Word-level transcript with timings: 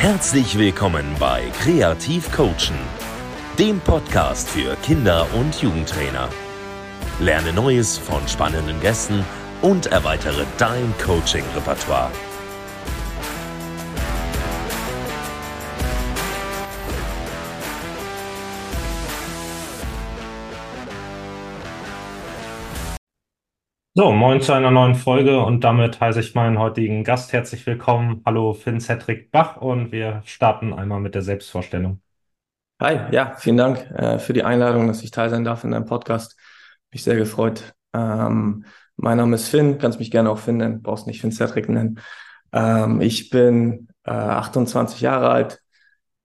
Herzlich 0.00 0.56
willkommen 0.56 1.16
bei 1.18 1.50
Kreativ 1.60 2.30
Coachen, 2.30 2.78
dem 3.58 3.80
Podcast 3.80 4.48
für 4.48 4.76
Kinder- 4.76 5.26
und 5.34 5.60
Jugendtrainer. 5.60 6.28
Lerne 7.18 7.52
Neues 7.52 7.98
von 7.98 8.26
spannenden 8.28 8.80
Gästen 8.80 9.24
und 9.60 9.86
erweitere 9.86 10.44
dein 10.56 10.94
Coaching-Repertoire. 11.04 12.12
So, 23.98 24.12
moin 24.12 24.40
zu 24.40 24.52
einer 24.52 24.70
neuen 24.70 24.94
Folge 24.94 25.40
und 25.40 25.64
damit 25.64 26.00
heiße 26.00 26.20
ich 26.20 26.36
meinen 26.36 26.60
heutigen 26.60 27.02
Gast 27.02 27.32
herzlich 27.32 27.66
willkommen. 27.66 28.22
Hallo 28.24 28.52
Finn 28.52 28.80
Cedric 28.80 29.32
Bach 29.32 29.56
und 29.56 29.90
wir 29.90 30.22
starten 30.24 30.72
einmal 30.72 31.00
mit 31.00 31.16
der 31.16 31.22
Selbstvorstellung. 31.22 32.00
Hi, 32.80 33.12
ja, 33.12 33.34
vielen 33.38 33.56
Dank 33.56 33.90
äh, 33.90 34.20
für 34.20 34.32
die 34.32 34.44
Einladung, 34.44 34.86
dass 34.86 35.02
ich 35.02 35.10
teil 35.10 35.30
sein 35.30 35.42
darf 35.42 35.64
in 35.64 35.72
deinem 35.72 35.84
Podcast. 35.84 36.38
Mich 36.92 37.02
sehr 37.02 37.16
gefreut. 37.16 37.74
Ähm, 37.92 38.66
mein 38.94 39.16
Name 39.16 39.34
ist 39.34 39.48
Finn, 39.48 39.78
kannst 39.78 39.98
mich 39.98 40.12
gerne 40.12 40.30
auch 40.30 40.38
Finn 40.38 40.58
nennen, 40.58 40.80
brauchst 40.80 41.08
nicht 41.08 41.20
Finn 41.20 41.32
Cedric 41.32 41.68
nennen. 41.68 41.98
Ähm, 42.52 43.00
ich 43.00 43.30
bin 43.30 43.88
äh, 44.04 44.12
28 44.12 45.00
Jahre 45.00 45.30
alt, 45.30 45.60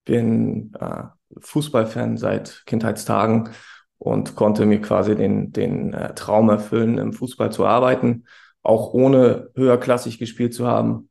bin 0.06 0.76
äh, 0.80 1.06
Fußballfan 1.40 2.18
seit 2.18 2.68
Kindheitstagen 2.68 3.50
und 4.04 4.36
konnte 4.36 4.66
mir 4.66 4.82
quasi 4.82 5.16
den, 5.16 5.54
den 5.54 5.94
äh, 5.94 6.14
Traum 6.14 6.50
erfüllen, 6.50 6.98
im 6.98 7.14
Fußball 7.14 7.54
zu 7.54 7.66
arbeiten, 7.66 8.26
auch 8.62 8.94
ohne 8.94 9.50
höherklassig 9.56 10.20
gespielt 10.20 10.54
zu 10.54 10.68
haben 10.68 11.10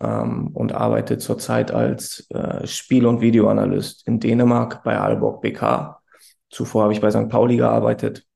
ähm, 0.00 0.48
und 0.48 0.74
arbeite 0.74 1.16
zurzeit 1.16 1.70
als 1.70 2.28
äh, 2.28 2.66
Spiel- 2.66 3.06
und 3.06 3.22
Videoanalyst 3.22 4.06
in 4.06 4.20
Dänemark 4.20 4.84
bei 4.84 4.98
Aalborg 4.98 5.40
BK. 5.40 6.02
Zuvor 6.50 6.82
habe 6.82 6.92
ich 6.92 7.00
bei 7.00 7.10
St. 7.10 7.30
Pauli 7.30 7.56
gearbeitet 7.56 8.26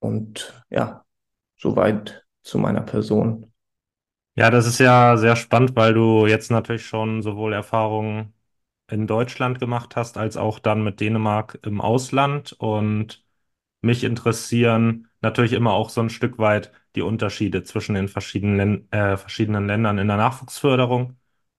und 0.00 0.52
ja, 0.68 1.04
soweit 1.56 2.24
zu 2.42 2.58
meiner 2.58 2.82
Person. 2.82 3.52
Ja, 4.34 4.50
das 4.50 4.66
ist 4.66 4.80
ja 4.80 5.16
sehr 5.16 5.36
spannend, 5.36 5.76
weil 5.76 5.94
du 5.94 6.26
jetzt 6.26 6.50
natürlich 6.50 6.86
schon 6.86 7.22
sowohl 7.22 7.52
Erfahrungen 7.52 8.34
in 8.90 9.06
Deutschland 9.06 9.60
gemacht 9.60 9.94
hast, 9.94 10.18
als 10.18 10.36
auch 10.36 10.58
dann 10.58 10.82
mit 10.82 10.98
Dänemark 10.98 11.60
im 11.62 11.80
Ausland 11.80 12.52
und 12.52 13.23
mich 13.84 14.04
interessieren 14.04 15.08
natürlich 15.20 15.52
immer 15.52 15.72
auch 15.72 15.90
so 15.90 16.00
ein 16.00 16.10
Stück 16.10 16.38
weit 16.38 16.72
die 16.96 17.02
Unterschiede 17.02 17.62
zwischen 17.64 17.94
den 17.94 18.08
verschiedenen, 18.08 18.90
äh, 18.92 19.16
verschiedenen 19.16 19.66
Ländern 19.66 19.98
in 19.98 20.08
der 20.08 20.16
Nachwuchsförderung. 20.16 21.16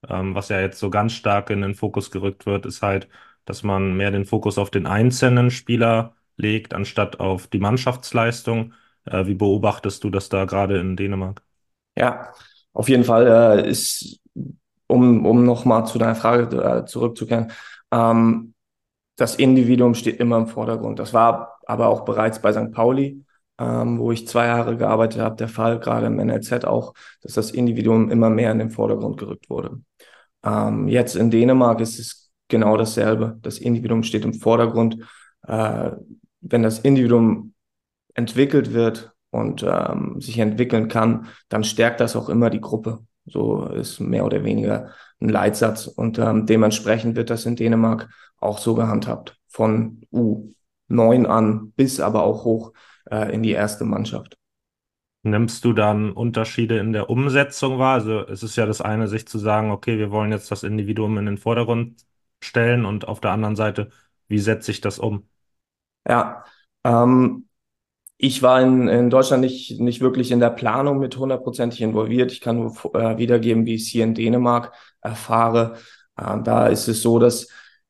Ähm, 0.07 0.35
was 0.35 0.49
ja 0.49 0.59
jetzt 0.61 0.79
so 0.79 0.89
ganz 0.89 1.13
stark 1.13 1.49
in 1.49 1.61
den 1.61 1.75
Fokus 1.75 2.11
gerückt 2.11 2.45
wird, 2.45 2.65
ist 2.65 2.81
halt, 2.81 3.07
dass 3.45 3.63
man 3.63 3.95
mehr 3.97 4.11
den 4.11 4.25
Fokus 4.25 4.57
auf 4.57 4.69
den 4.71 4.87
einzelnen 4.87 5.51
Spieler 5.51 6.15
legt, 6.37 6.73
anstatt 6.73 7.19
auf 7.19 7.47
die 7.47 7.59
Mannschaftsleistung. 7.59 8.73
Äh, 9.05 9.25
wie 9.27 9.35
beobachtest 9.35 10.03
du 10.03 10.09
das 10.09 10.29
da 10.29 10.45
gerade 10.45 10.79
in 10.79 10.95
Dänemark? 10.95 11.43
Ja, 11.97 12.33
auf 12.73 12.89
jeden 12.89 13.03
Fall 13.03 13.27
äh, 13.59 13.69
ist, 13.69 14.19
um, 14.87 15.25
um 15.25 15.45
nochmal 15.45 15.85
zu 15.87 15.97
deiner 15.97 16.15
Frage 16.15 16.55
äh, 16.61 16.85
zurückzukehren, 16.85 17.51
ähm, 17.91 18.54
das 19.15 19.35
Individuum 19.35 19.93
steht 19.95 20.19
immer 20.19 20.37
im 20.37 20.47
Vordergrund. 20.47 20.99
Das 20.99 21.13
war 21.13 21.57
aber 21.65 21.87
auch 21.87 22.05
bereits 22.05 22.41
bei 22.41 22.51
St. 22.51 22.71
Pauli, 22.71 23.23
ähm, 23.59 23.99
wo 23.99 24.11
ich 24.11 24.27
zwei 24.27 24.47
Jahre 24.47 24.77
gearbeitet 24.77 25.21
habe, 25.21 25.35
der 25.35 25.47
Fall, 25.47 25.79
gerade 25.79 26.07
im 26.07 26.17
NLZ 26.17 26.65
auch, 26.65 26.93
dass 27.21 27.33
das 27.33 27.51
Individuum 27.51 28.11
immer 28.11 28.29
mehr 28.29 28.51
in 28.51 28.59
den 28.59 28.71
Vordergrund 28.71 29.17
gerückt 29.17 29.49
wurde. 29.49 29.79
Ähm, 30.43 30.87
jetzt 30.87 31.15
in 31.15 31.31
Dänemark 31.31 31.79
ist 31.81 31.99
es 31.99 32.31
genau 32.47 32.77
dasselbe. 32.77 33.37
Das 33.41 33.57
Individuum 33.57 34.03
steht 34.03 34.25
im 34.25 34.33
Vordergrund. 34.33 34.97
Äh, 35.47 35.91
wenn 36.41 36.63
das 36.63 36.79
Individuum 36.79 37.53
entwickelt 38.13 38.73
wird 38.73 39.13
und 39.31 39.63
ähm, 39.67 40.21
sich 40.21 40.37
entwickeln 40.39 40.87
kann, 40.87 41.27
dann 41.49 41.63
stärkt 41.63 41.99
das 41.99 42.15
auch 42.15 42.29
immer 42.29 42.49
die 42.49 42.61
Gruppe. 42.61 42.99
So 43.25 43.65
ist 43.67 43.99
mehr 43.99 44.25
oder 44.25 44.43
weniger 44.43 44.91
ein 45.19 45.29
Leitsatz. 45.29 45.87
Und 45.87 46.19
ähm, 46.19 46.45
dementsprechend 46.45 47.15
wird 47.15 47.29
das 47.29 47.45
in 47.45 47.55
Dänemark 47.55 48.09
auch 48.39 48.57
so 48.57 48.75
gehandhabt. 48.75 49.37
Von 49.47 50.01
U9 50.11 51.25
an 51.25 51.71
bis 51.75 51.99
aber 51.99 52.23
auch 52.23 52.43
hoch 52.43 52.73
äh, 53.09 53.33
in 53.33 53.43
die 53.43 53.51
erste 53.51 53.85
Mannschaft. 53.85 54.37
Nimmst 55.23 55.65
du 55.65 55.73
dann 55.73 56.11
Unterschiede 56.11 56.77
in 56.77 56.93
der 56.93 57.09
Umsetzung 57.09 57.79
wahr? 57.79 57.95
Also 57.95 58.19
es 58.27 58.43
ist 58.43 58.55
ja 58.57 58.67
das 58.67 58.81
eine, 58.81 59.07
sich 59.07 59.27
zu 59.27 59.39
sagen, 59.39 59.71
okay, 59.71 59.97
wir 59.97 60.11
wollen 60.11 60.31
jetzt 60.31 60.51
das 60.51 60.61
Individuum 60.61 61.17
in 61.17 61.25
den 61.25 61.37
Vordergrund 61.39 62.05
stellen 62.43 62.85
und 62.85 63.07
auf 63.07 63.21
der 63.21 63.31
anderen 63.31 63.55
Seite, 63.55 63.89
wie 64.27 64.37
setze 64.37 64.69
ich 64.69 64.81
das 64.81 64.99
um? 64.99 65.27
Ja, 66.07 66.43
ähm, 66.83 67.47
ich 68.17 68.41
war 68.41 68.61
in, 68.61 68.87
in 68.87 69.09
Deutschland 69.09 69.41
nicht, 69.41 69.79
nicht 69.79 70.01
wirklich 70.01 70.31
in 70.31 70.39
der 70.39 70.49
Planung 70.49 70.99
mit 70.99 71.17
hundertprozentig 71.17 71.81
involviert. 71.81 72.31
Ich 72.31 72.41
kann 72.41 72.57
nur 72.57 72.95
äh, 72.95 73.17
wiedergeben, 73.17 73.65
wie 73.65 73.75
ich 73.75 73.83
es 73.83 73.87
hier 73.87 74.03
in 74.03 74.13
Dänemark 74.13 74.73
erfahre. 75.01 75.77
Äh, 76.17 76.41
da 76.43 76.67
ist 76.67 76.87
es 76.87 77.01
so, 77.01 77.19
dass 77.19 77.47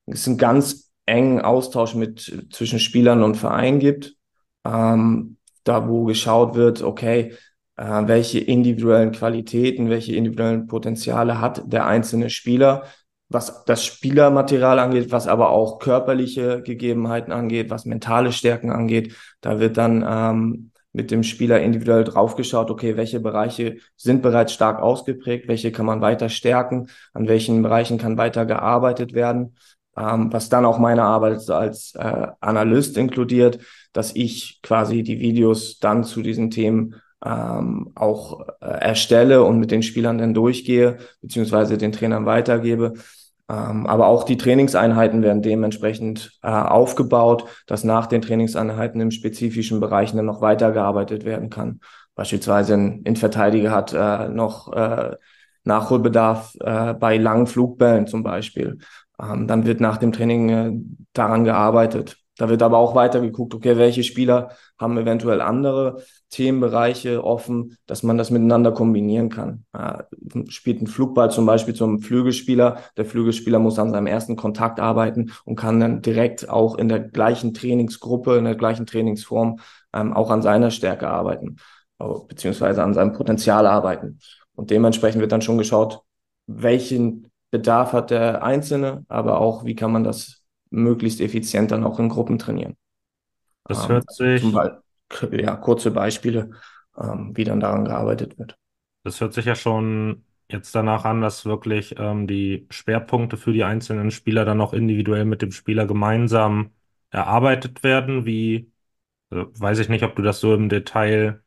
es 0.07 0.27
einen 0.27 0.37
ganz 0.37 0.91
engen 1.05 1.41
Austausch 1.41 1.93
mit 1.93 2.47
zwischen 2.51 2.79
Spielern 2.79 3.23
und 3.23 3.35
Verein 3.35 3.79
gibt. 3.79 4.15
Ähm, 4.65 5.37
da 5.63 5.87
wo 5.87 6.05
geschaut 6.05 6.55
wird, 6.55 6.81
okay, 6.81 7.33
äh, 7.77 8.07
welche 8.07 8.39
individuellen 8.39 9.11
Qualitäten, 9.11 9.89
welche 9.89 10.15
individuellen 10.15 10.67
Potenziale 10.67 11.39
hat 11.39 11.61
der 11.65 11.85
einzelne 11.85 12.29
Spieler, 12.29 12.85
was 13.29 13.65
das 13.65 13.83
Spielermaterial 13.83 14.79
angeht, 14.79 15.11
was 15.11 15.27
aber 15.27 15.49
auch 15.49 15.79
körperliche 15.79 16.61
Gegebenheiten 16.61 17.31
angeht, 17.31 17.69
was 17.69 17.85
mentale 17.85 18.31
Stärken 18.31 18.71
angeht. 18.71 19.15
Da 19.41 19.59
wird 19.59 19.77
dann 19.77 20.05
ähm, 20.07 20.71
mit 20.93 21.11
dem 21.11 21.23
Spieler 21.23 21.59
individuell 21.61 22.03
draufgeschaut, 22.03 22.71
okay, 22.71 22.95
welche 22.95 23.19
Bereiche 23.19 23.77
sind 23.97 24.21
bereits 24.21 24.53
stark 24.53 24.81
ausgeprägt, 24.81 25.47
welche 25.47 25.71
kann 25.71 25.85
man 25.85 26.01
weiter 26.01 26.29
stärken, 26.29 26.87
an 27.13 27.27
welchen 27.27 27.61
Bereichen 27.61 27.97
kann 27.97 28.17
weiter 28.17 28.45
gearbeitet 28.45 29.13
werden. 29.13 29.57
Ähm, 29.97 30.31
was 30.31 30.49
dann 30.49 30.65
auch 30.65 30.77
meine 30.77 31.03
Arbeit 31.03 31.49
als 31.49 31.95
äh, 31.95 32.27
Analyst 32.39 32.97
inkludiert, 32.97 33.59
dass 33.93 34.15
ich 34.15 34.59
quasi 34.61 35.03
die 35.03 35.19
Videos 35.19 35.79
dann 35.79 36.03
zu 36.03 36.21
diesen 36.21 36.51
Themen 36.51 36.95
ähm, 37.23 37.91
auch 37.95 38.47
äh, 38.61 38.65
erstelle 38.65 39.43
und 39.43 39.59
mit 39.59 39.71
den 39.71 39.83
Spielern 39.83 40.17
dann 40.17 40.33
durchgehe, 40.33 40.97
beziehungsweise 41.21 41.77
den 41.77 41.91
Trainern 41.91 42.25
weitergebe. 42.25 42.93
Ähm, 43.47 43.85
aber 43.85 44.07
auch 44.07 44.23
die 44.23 44.37
Trainingseinheiten 44.37 45.21
werden 45.21 45.43
dementsprechend 45.43 46.31
äh, 46.41 46.47
aufgebaut, 46.47 47.45
dass 47.67 47.83
nach 47.83 48.07
den 48.07 48.21
Trainingseinheiten 48.21 48.99
im 49.01 49.11
spezifischen 49.11 49.79
Bereichen 49.79 50.17
dann 50.17 50.25
noch 50.25 50.41
weitergearbeitet 50.41 51.25
werden 51.25 51.49
kann. 51.49 51.79
Beispielsweise 52.15 52.73
ein 52.73 53.01
Innenverteidiger 53.03 53.71
hat 53.71 53.93
äh, 53.93 54.29
noch 54.29 54.73
äh, 54.73 55.15
Nachholbedarf 55.63 56.55
äh, 56.59 56.93
bei 56.93 57.17
langen 57.17 57.47
Flugbällen 57.47 58.07
zum 58.07 58.23
Beispiel. 58.23 58.79
Ähm, 59.21 59.47
dann 59.47 59.65
wird 59.65 59.79
nach 59.79 59.97
dem 59.97 60.11
Training 60.11 60.49
äh, 60.49 60.71
daran 61.13 61.43
gearbeitet. 61.43 62.17
Da 62.37 62.49
wird 62.49 62.61
aber 62.61 62.77
auch 62.77 62.95
weiter 62.95 63.21
geguckt, 63.21 63.53
okay, 63.53 63.77
welche 63.77 64.03
Spieler 64.03 64.49
haben 64.77 64.97
eventuell 64.97 65.39
andere 65.39 66.01
Themenbereiche 66.29 67.23
offen, 67.23 67.77
dass 67.85 68.03
man 68.03 68.17
das 68.17 68.29
miteinander 68.29 68.73
kombinieren 68.73 69.29
kann. 69.29 69.65
Äh, 69.71 70.03
spielt 70.49 70.81
ein 70.81 70.87
Flugball 70.87 71.31
zum 71.31 71.45
Beispiel 71.45 71.73
zum 71.73 72.01
Flügelspieler. 72.01 72.79
Der 72.97 73.05
Flügelspieler 73.05 73.59
muss 73.59 73.79
an 73.79 73.91
seinem 73.91 74.07
ersten 74.07 74.35
Kontakt 74.35 74.79
arbeiten 74.81 75.31
und 75.45 75.55
kann 75.55 75.79
dann 75.79 76.01
direkt 76.01 76.49
auch 76.49 76.75
in 76.77 76.89
der 76.89 76.99
gleichen 76.99 77.53
Trainingsgruppe, 77.53 78.37
in 78.37 78.45
der 78.45 78.55
gleichen 78.55 78.85
Trainingsform 78.85 79.59
ähm, 79.93 80.13
auch 80.13 80.29
an 80.29 80.41
seiner 80.41 80.71
Stärke 80.71 81.07
arbeiten, 81.07 81.55
beziehungsweise 82.27 82.83
an 82.83 82.93
seinem 82.93 83.13
Potenzial 83.13 83.65
arbeiten. 83.65 84.19
Und 84.55 84.71
dementsprechend 84.71 85.21
wird 85.21 85.31
dann 85.31 85.41
schon 85.41 85.57
geschaut, 85.57 86.01
welchen 86.47 87.31
Bedarf 87.51 87.93
hat 87.93 88.11
der 88.11 88.43
Einzelne, 88.43 89.05
aber 89.07 89.39
auch, 89.39 89.63
wie 89.63 89.75
kann 89.75 89.91
man 89.91 90.03
das 90.03 90.44
möglichst 90.75 91.21
effizient 91.21 91.71
dann 91.71 91.83
auch 91.83 91.99
in 91.99 92.09
Gruppen 92.09 92.37
trainieren. 92.39 92.75
Das 93.65 93.83
ähm, 93.83 93.89
hört 93.89 94.11
sich. 94.11 94.43
Beispiel, 94.43 95.41
ja, 95.41 95.55
kurze 95.55 95.91
Beispiele, 95.91 96.51
ähm, 96.97 97.31
wie 97.35 97.43
dann 97.43 97.59
daran 97.59 97.85
gearbeitet 97.85 98.37
wird. 98.37 98.57
Das 99.03 99.21
hört 99.21 99.33
sich 99.33 99.45
ja 99.45 99.55
schon 99.55 100.25
jetzt 100.49 100.73
danach 100.75 101.05
an, 101.05 101.21
dass 101.21 101.45
wirklich 101.45 101.95
ähm, 101.97 102.27
die 102.27 102.67
Schwerpunkte 102.69 103.37
für 103.37 103.53
die 103.53 103.63
einzelnen 103.63 104.11
Spieler 104.11 104.45
dann 104.45 104.61
auch 104.61 104.73
individuell 104.73 105.25
mit 105.25 105.41
dem 105.41 105.51
Spieler 105.51 105.85
gemeinsam 105.85 106.71
erarbeitet 107.11 107.83
werden. 107.83 108.25
Wie, 108.25 108.71
äh, 109.31 109.45
weiß 109.53 109.79
ich 109.79 109.89
nicht, 109.89 110.03
ob 110.03 110.15
du 110.15 110.21
das 110.23 110.39
so 110.39 110.53
im 110.55 110.69
Detail 110.69 111.43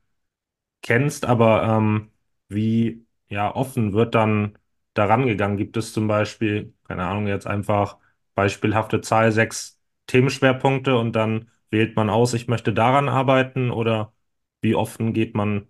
kennst, 0.83 1.27
aber 1.27 1.65
ähm, 1.65 2.11
wie 2.49 3.07
ja 3.29 3.55
offen 3.55 3.93
wird 3.93 4.15
dann 4.15 4.59
daran 4.95 5.27
gegangen? 5.27 5.57
Gibt 5.57 5.77
es 5.77 5.93
zum 5.93 6.09
Beispiel, 6.09 6.75
keine 6.89 7.07
Ahnung, 7.07 7.27
jetzt 7.27 7.47
einfach 7.47 7.99
beispielhafte 8.39 9.01
Zahl, 9.01 9.33
sechs 9.33 9.81
Themenschwerpunkte 10.07 10.97
und 10.97 11.17
dann 11.17 11.51
wählt 11.71 11.97
man 11.97 12.09
aus, 12.09 12.35
ich 12.35 12.47
möchte 12.47 12.73
daran 12.73 13.09
arbeiten 13.09 13.73
oder 13.73 14.13
wie 14.63 14.77
offen 14.77 15.13
geht 15.13 15.35
man 15.35 15.67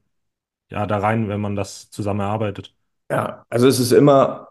ja 0.71 0.85
da 0.87 0.99
rein, 0.99 1.31
wenn 1.31 1.41
man 1.41 1.57
das 1.57 1.89
zusammen 1.89 2.21
erarbeitet? 2.21 2.75
Ja, 3.11 3.47
also 3.49 3.67
es 3.69 3.81
ist 3.81 3.93
immer 3.93 4.49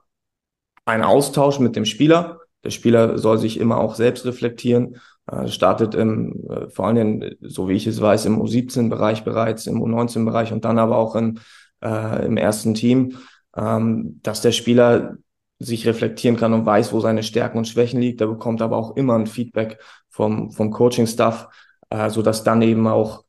ein 0.86 1.04
Austausch 1.04 1.60
mit 1.60 1.76
dem 1.76 1.86
Spieler. 1.86 2.40
Der 2.64 2.72
Spieler 2.72 3.20
soll 3.20 3.38
sich 3.38 3.60
immer 3.60 3.78
auch 3.78 3.94
selbst 3.94 4.26
reflektieren. 4.26 4.98
Äh, 5.32 5.48
startet 5.50 5.94
im, 5.94 6.44
äh, 6.50 6.70
vor 6.72 6.88
allem, 6.88 7.24
so 7.42 7.70
wie 7.70 7.74
ich 7.74 7.86
es 7.86 8.02
weiß, 8.02 8.26
im 8.26 8.42
U17-Bereich 8.42 9.26
bereits, 9.26 9.68
im 9.68 9.80
U19-Bereich 9.80 10.54
und 10.54 10.66
dann 10.66 10.80
aber 10.80 10.98
auch 10.98 11.16
in, 11.16 11.40
äh, 11.84 12.26
im 12.26 12.36
ersten 12.36 12.74
Team, 12.74 13.20
ähm, 13.56 14.20
dass 14.24 14.42
der 14.42 14.54
Spieler 14.54 15.18
sich 15.60 15.88
reflektieren 15.88 16.38
kann 16.38 16.54
und 16.54 16.66
weiß, 16.66 16.94
wo 16.94 17.00
seine 17.00 17.24
Stärken 17.24 17.58
und 17.58 17.68
Schwächen 17.68 18.00
liegt. 18.00 18.22
Er 18.22 18.28
bekommt 18.28 18.62
aber 18.62 18.78
auch 18.78 18.96
immer 18.96 19.16
ein 19.16 19.28
Feedback 19.28 19.80
vom, 20.10 20.52
vom 20.52 20.72
Coaching-Staff, 20.72 21.48
äh, 21.90 22.10
so 22.10 22.22
dass 22.22 22.44
dann 22.44 22.62
eben 22.62 22.88
auch 22.88 23.24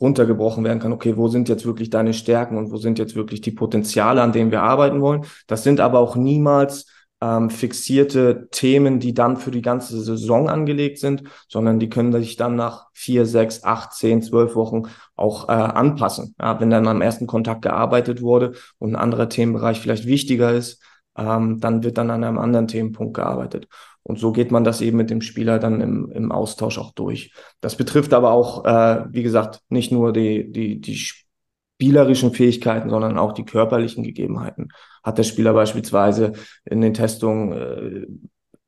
runtergebrochen 0.00 0.64
werden 0.64 0.80
kann, 0.80 0.92
okay, 0.92 1.16
wo 1.16 1.28
sind 1.28 1.48
jetzt 1.48 1.64
wirklich 1.64 1.88
deine 1.88 2.12
Stärken 2.12 2.56
und 2.56 2.72
wo 2.72 2.76
sind 2.76 2.98
jetzt 2.98 3.14
wirklich 3.14 3.40
die 3.40 3.52
Potenziale, 3.52 4.20
an 4.20 4.32
denen 4.32 4.50
wir 4.50 4.62
arbeiten 4.62 5.00
wollen. 5.00 5.24
Das 5.46 5.62
sind 5.62 5.78
aber 5.78 6.00
auch 6.00 6.16
niemals 6.16 6.86
ähm, 7.22 7.50
fixierte 7.50 8.48
Themen, 8.50 8.98
die 8.98 9.14
dann 9.14 9.36
für 9.36 9.52
die 9.52 9.62
ganze 9.62 10.00
Saison 10.00 10.48
angelegt 10.48 10.98
sind, 10.98 11.22
sondern 11.48 11.78
die 11.78 11.88
können 11.88 12.12
sich 12.12 12.36
dann 12.36 12.56
nach 12.56 12.88
vier, 12.92 13.26
sechs, 13.26 13.62
acht, 13.62 13.92
zehn, 13.92 14.22
zwölf 14.22 14.56
Wochen 14.56 14.82
auch 15.14 15.48
äh, 15.48 15.52
anpassen. 15.52 16.34
Ja, 16.40 16.58
wenn 16.60 16.70
dann 16.70 16.88
am 16.88 17.00
ersten 17.00 17.28
Kontakt 17.28 17.62
gearbeitet 17.62 18.22
wurde 18.22 18.54
und 18.78 18.90
ein 18.90 19.00
anderer 19.00 19.28
Themenbereich 19.28 19.80
vielleicht 19.80 20.06
wichtiger 20.06 20.52
ist, 20.52 20.82
ähm, 21.16 21.60
dann 21.60 21.82
wird 21.82 21.98
dann 21.98 22.10
an 22.10 22.24
einem 22.24 22.38
anderen 22.38 22.68
Themenpunkt 22.68 23.14
gearbeitet. 23.14 23.68
Und 24.02 24.18
so 24.18 24.32
geht 24.32 24.50
man 24.50 24.64
das 24.64 24.80
eben 24.80 24.96
mit 24.96 25.10
dem 25.10 25.20
Spieler 25.20 25.58
dann 25.58 25.80
im, 25.80 26.10
im 26.10 26.32
Austausch 26.32 26.78
auch 26.78 26.92
durch. 26.92 27.32
Das 27.60 27.76
betrifft 27.76 28.12
aber 28.14 28.32
auch, 28.32 28.64
äh, 28.64 29.04
wie 29.10 29.22
gesagt, 29.22 29.60
nicht 29.68 29.92
nur 29.92 30.12
die, 30.12 30.50
die, 30.50 30.80
die 30.80 30.96
spielerischen 30.96 32.32
Fähigkeiten, 32.32 32.90
sondern 32.90 33.18
auch 33.18 33.32
die 33.32 33.44
körperlichen 33.44 34.02
Gegebenheiten. 34.02 34.68
Hat 35.04 35.18
der 35.18 35.22
Spieler 35.22 35.52
beispielsweise 35.52 36.32
in 36.64 36.80
den 36.80 36.94
Testungen 36.94 37.52
äh, 37.52 38.06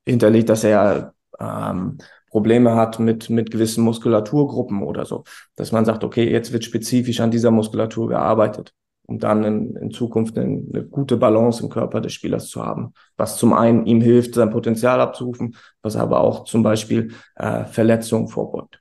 hinterlegt, 0.07 0.49
dass 0.49 0.63
er 0.65 1.15
ähm, 1.41 1.99
Probleme 2.31 2.75
hat 2.75 2.99
mit, 2.99 3.31
mit 3.31 3.51
gewissen 3.51 3.85
Muskulaturgruppen 3.85 4.83
oder 4.83 5.05
so, 5.05 5.25
dass 5.57 5.73
man 5.73 5.85
sagt, 5.85 6.05
okay, 6.05 6.31
jetzt 6.31 6.53
wird 6.53 6.65
spezifisch 6.65 7.21
an 7.21 7.31
dieser 7.31 7.51
Muskulatur 7.51 8.09
gearbeitet 8.09 8.75
um 9.07 9.19
dann 9.19 9.45
in, 9.45 9.77
in 9.77 9.91
Zukunft 9.91 10.39
eine, 10.39 10.63
eine, 10.73 10.85
gute 10.85 11.17
Balance 11.17 11.63
im 11.63 11.69
Körper 11.69 12.01
des 12.01 12.13
Spielers 12.13 12.49
zu 12.49 12.65
haben, 12.65 12.95
was 13.17 13.37
zum 13.37 13.53
einen 13.53 13.87
ihm 13.87 14.01
hilft, 14.01 14.35
sein 14.35 14.51
Potenzial 14.51 15.01
abzurufen, 15.01 15.57
was 15.83 15.97
aber 15.97 16.21
auch 16.21 16.45
zum 16.45 16.63
Beispiel 16.63 17.13
äh, 17.37 17.65
Verletzungen 17.65 18.29
vorbeugt. 18.29 18.81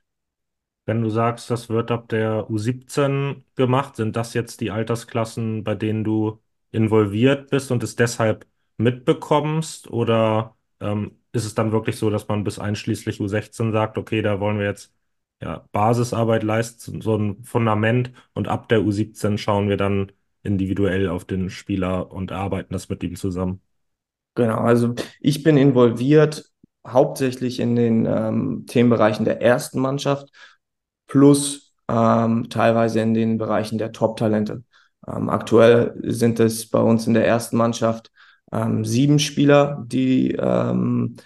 Wenn 0.86 1.02
du 1.02 1.08
sagst, 1.08 1.50
das 1.50 1.68
wird 1.68 1.90
ab 1.90 2.08
der 2.08 2.46
U17 2.50 3.42
gemacht, 3.56 3.96
sind 3.96 4.16
das 4.16 4.34
jetzt 4.34 4.60
die 4.60 4.70
Altersklassen, 4.70 5.64
bei 5.64 5.74
denen 5.74 6.04
du 6.04 6.40
involviert 6.72 7.50
bist 7.50 7.70
und 7.70 7.82
es 7.82 7.96
deshalb 7.96 8.46
mitbekommst? 8.76 9.90
Oder 9.90 10.56
ähm, 10.80 11.18
ist 11.32 11.46
es 11.46 11.54
dann 11.54 11.72
wirklich 11.72 11.96
so, 11.96 12.10
dass 12.10 12.28
man 12.28 12.44
bis 12.44 12.58
einschließlich 12.58 13.18
U16 13.18 13.72
sagt, 13.72 13.96
okay, 13.98 14.20
da 14.22 14.40
wollen 14.40 14.58
wir 14.58 14.66
jetzt 14.66 14.92
ja, 15.44 15.68
Basisarbeit 15.72 16.42
leistet, 16.42 17.02
so 17.02 17.16
ein 17.16 17.44
Fundament 17.44 18.12
und 18.32 18.48
ab 18.48 18.66
der 18.70 18.80
U17 18.80 19.36
schauen 19.36 19.68
wir 19.68 19.76
dann 19.76 20.10
individuell 20.42 21.08
auf 21.10 21.26
den 21.26 21.50
Spieler 21.50 22.10
und 22.10 22.32
arbeiten 22.32 22.72
das 22.72 22.88
mit 22.88 23.02
ihm 23.02 23.14
zusammen. 23.14 23.60
Genau, 24.34 24.56
also 24.56 24.94
ich 25.20 25.42
bin 25.42 25.58
involviert 25.58 26.50
hauptsächlich 26.86 27.60
in 27.60 27.76
den 27.76 28.06
ähm, 28.06 28.64
Themenbereichen 28.66 29.26
der 29.26 29.42
ersten 29.42 29.80
Mannschaft 29.80 30.30
plus 31.06 31.74
ähm, 31.88 32.48
teilweise 32.48 33.00
in 33.00 33.12
den 33.12 33.36
Bereichen 33.36 33.76
der 33.76 33.92
Top-Talente. 33.92 34.64
Ähm, 35.06 35.28
aktuell 35.28 35.94
sind 36.04 36.40
es 36.40 36.70
bei 36.70 36.80
uns 36.80 37.06
in 37.06 37.12
der 37.12 37.26
ersten 37.26 37.58
Mannschaft 37.58 38.10
ähm, 38.50 38.82
sieben 38.86 39.18
Spieler, 39.18 39.84
die, 39.86 40.32
ähm, 40.32 41.16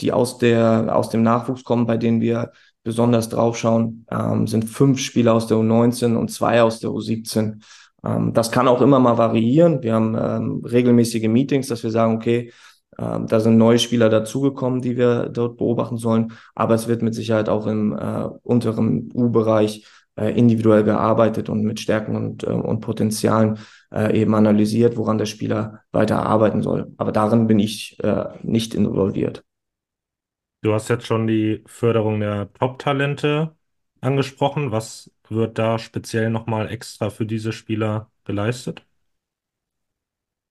die 0.00 0.10
aus, 0.10 0.38
der, 0.38 0.96
aus 0.96 1.10
dem 1.10 1.22
Nachwuchs 1.22 1.62
kommen, 1.62 1.86
bei 1.86 1.96
denen 1.96 2.20
wir 2.20 2.50
besonders 2.82 3.28
draufschauen, 3.28 4.06
ähm, 4.10 4.46
sind 4.46 4.64
fünf 4.64 4.98
Spieler 4.98 5.34
aus 5.34 5.46
der 5.46 5.56
U19 5.58 6.16
und 6.16 6.30
zwei 6.30 6.62
aus 6.62 6.80
der 6.80 6.90
U17. 6.90 7.62
Ähm, 8.04 8.32
das 8.32 8.50
kann 8.50 8.68
auch 8.68 8.80
immer 8.80 8.98
mal 8.98 9.18
variieren. 9.18 9.82
Wir 9.82 9.94
haben 9.94 10.16
ähm, 10.18 10.64
regelmäßige 10.64 11.28
Meetings, 11.28 11.68
dass 11.68 11.82
wir 11.82 11.90
sagen, 11.90 12.16
okay, 12.16 12.52
ähm, 12.98 13.26
da 13.26 13.40
sind 13.40 13.56
neue 13.56 13.78
Spieler 13.78 14.08
dazugekommen, 14.08 14.82
die 14.82 14.96
wir 14.96 15.28
dort 15.28 15.56
beobachten 15.56 15.96
sollen. 15.96 16.32
Aber 16.54 16.74
es 16.74 16.88
wird 16.88 17.02
mit 17.02 17.14
Sicherheit 17.14 17.48
auch 17.48 17.66
im 17.66 17.92
äh, 17.96 18.28
unteren 18.42 19.10
U-Bereich 19.14 19.86
äh, 20.16 20.36
individuell 20.36 20.84
gearbeitet 20.84 21.48
und 21.48 21.62
mit 21.62 21.80
Stärken 21.80 22.16
und, 22.16 22.44
äh, 22.44 22.50
und 22.50 22.80
Potenzialen 22.80 23.58
äh, 23.92 24.20
eben 24.20 24.34
analysiert, 24.34 24.96
woran 24.96 25.18
der 25.18 25.26
Spieler 25.26 25.80
weiter 25.92 26.24
arbeiten 26.26 26.62
soll. 26.62 26.92
Aber 26.98 27.12
darin 27.12 27.46
bin 27.46 27.58
ich 27.58 27.98
äh, 28.02 28.24
nicht 28.42 28.74
involviert. 28.74 29.42
Du 30.62 30.72
hast 30.74 30.88
jetzt 30.88 31.06
schon 31.06 31.26
die 31.26 31.62
Förderung 31.66 32.20
der 32.20 32.52
Top-Talente 32.54 33.56
angesprochen. 34.00 34.70
Was 34.70 35.10
wird 35.28 35.58
da 35.58 35.78
speziell 35.78 36.30
nochmal 36.30 36.70
extra 36.70 37.10
für 37.10 37.26
diese 37.26 37.52
Spieler 37.52 38.10
geleistet? 38.24 38.84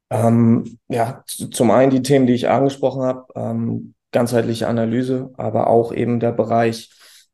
Ähm, 0.10 0.78
ja, 0.90 1.24
zum 1.28 1.72
einen 1.72 1.92
die 1.92 2.02
Themen, 2.02 2.28
die 2.28 2.34
ich 2.34 2.50
angesprochen 2.50 3.02
habe, 3.04 3.26
ähm, 3.36 3.94
ganzheitliche 4.12 4.68
Analyse, 4.68 5.32
aber 5.38 5.68
auch 5.68 5.94
eben 5.94 6.20
der 6.20 6.34
Bereich 6.34 6.92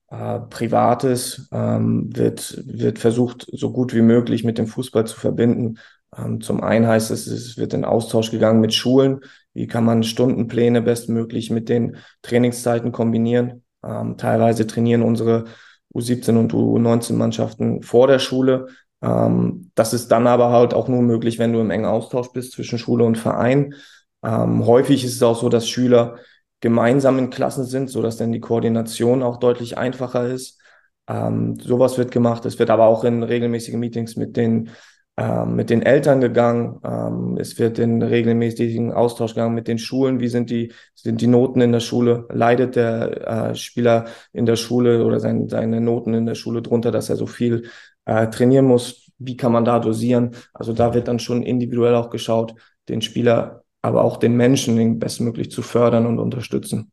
äh, 0.10 0.40
Privates 0.42 1.48
ähm, 1.52 2.16
wird, 2.16 2.64
wird 2.68 3.00
versucht, 3.00 3.48
so 3.52 3.72
gut 3.72 3.96
wie 3.96 4.02
möglich 4.04 4.44
mit 4.44 4.58
dem 4.60 4.68
Fußball 4.68 5.08
zu 5.08 5.20
verbinden. 5.20 5.80
Ähm, 6.16 6.42
zum 6.42 6.64
einen 6.64 6.88
heißt 6.88 7.12
es, 7.12 7.28
es 7.28 7.58
wird 7.58 7.74
in 7.74 7.86
Austausch 7.86 8.32
gegangen 8.32 8.62
mit 8.62 8.74
Schulen, 8.74 9.22
wie 9.54 9.68
kann 9.68 9.84
man 9.84 10.04
Stundenpläne 10.04 10.82
bestmöglich 10.82 11.50
mit 11.50 11.68
den 11.70 11.98
Trainingszeiten 12.22 12.92
kombinieren? 12.92 13.64
Ähm, 13.84 14.18
teilweise 14.18 14.68
trainieren 14.68 15.02
unsere 15.02 15.46
U17 15.94 16.38
und 16.38 16.54
U19-Mannschaften 16.54 17.82
vor 17.82 18.08
der 18.08 18.20
Schule. 18.20 18.68
Ähm, 19.02 19.72
das 19.76 19.94
ist 19.94 20.10
dann 20.10 20.28
aber 20.28 20.52
halt 20.52 20.74
auch 20.74 20.88
nur 20.88 21.02
möglich, 21.02 21.40
wenn 21.40 21.54
du 21.54 21.60
im 21.60 21.72
engen 21.72 21.86
Austausch 21.86 22.32
bist 22.32 22.54
zwischen 22.54 22.78
Schule 22.80 23.04
und 23.04 23.18
Verein. 23.18 23.74
Häufig 24.24 25.06
ist 25.06 25.16
es 25.16 25.24
auch 25.24 25.40
so, 25.40 25.48
dass 25.48 25.70
Schüler 25.70 26.18
gemeinsam 26.60 27.20
in 27.20 27.30
Klassen 27.30 27.64
sind, 27.64 27.90
sodass 27.90 28.18
dann 28.18 28.32
die 28.32 28.40
Koordination 28.42 29.22
auch 29.22 29.38
deutlich 29.38 29.78
einfacher 29.78 30.28
ist. 30.28 30.60
Sowas 31.08 31.98
wird 32.00 32.12
gemacht. 32.12 32.44
Es 32.46 32.58
wird 32.60 32.72
aber 32.72 32.88
auch 32.88 33.04
in 33.06 33.22
regelmäßigen 33.22 33.80
Meetings 33.80 34.16
mit 34.16 34.36
den 34.36 34.72
ähm, 35.18 35.56
mit 35.56 35.70
den 35.72 35.82
Eltern 35.82 36.22
gegangen. 36.22 36.80
Ähm, 36.84 37.38
es 37.40 37.58
wird 37.58 37.80
in 37.80 38.02
regelmäßigen 38.04 38.92
Austausch 38.94 39.34
gegangen 39.34 39.56
mit 39.56 39.68
den 39.68 39.80
Schulen. 39.80 40.20
Wie 40.20 40.28
sind 40.28 40.52
die, 40.52 40.74
sind 40.94 41.22
die 41.22 41.28
Noten 41.28 41.60
in 41.62 41.72
der 41.72 41.80
Schule? 41.80 42.28
Leidet 42.30 42.76
der 42.76 43.50
äh, 43.52 43.56
Spieler 43.56 44.06
in 44.32 44.46
der 44.46 44.56
Schule 44.56 45.04
oder 45.04 45.20
sein, 45.20 45.50
seine 45.50 45.82
Noten 45.82 46.14
in 46.14 46.28
der 46.28 46.36
Schule 46.36 46.62
drunter, 46.62 46.92
dass 46.92 47.10
er 47.10 47.16
so 47.16 47.26
viel 47.26 47.70
äh, 48.06 48.28
trainieren 48.28 48.66
muss? 48.66 49.12
Wie 49.18 49.36
kann 49.36 49.52
man 49.52 49.66
da 49.66 49.80
dosieren? 49.80 50.36
Also 50.54 50.74
da 50.74 50.94
wird 50.94 51.08
dann 51.08 51.18
schon 51.20 51.42
individuell 51.42 51.96
auch 51.96 52.12
geschaut, 52.12 52.54
den 52.88 53.02
Spieler, 53.02 53.64
aber 53.82 54.04
auch 54.04 54.18
den 54.18 54.36
Menschen 54.36 55.00
bestmöglich 55.00 55.50
zu 55.50 55.64
fördern 55.64 56.06
und 56.06 56.20
unterstützen. 56.20 56.92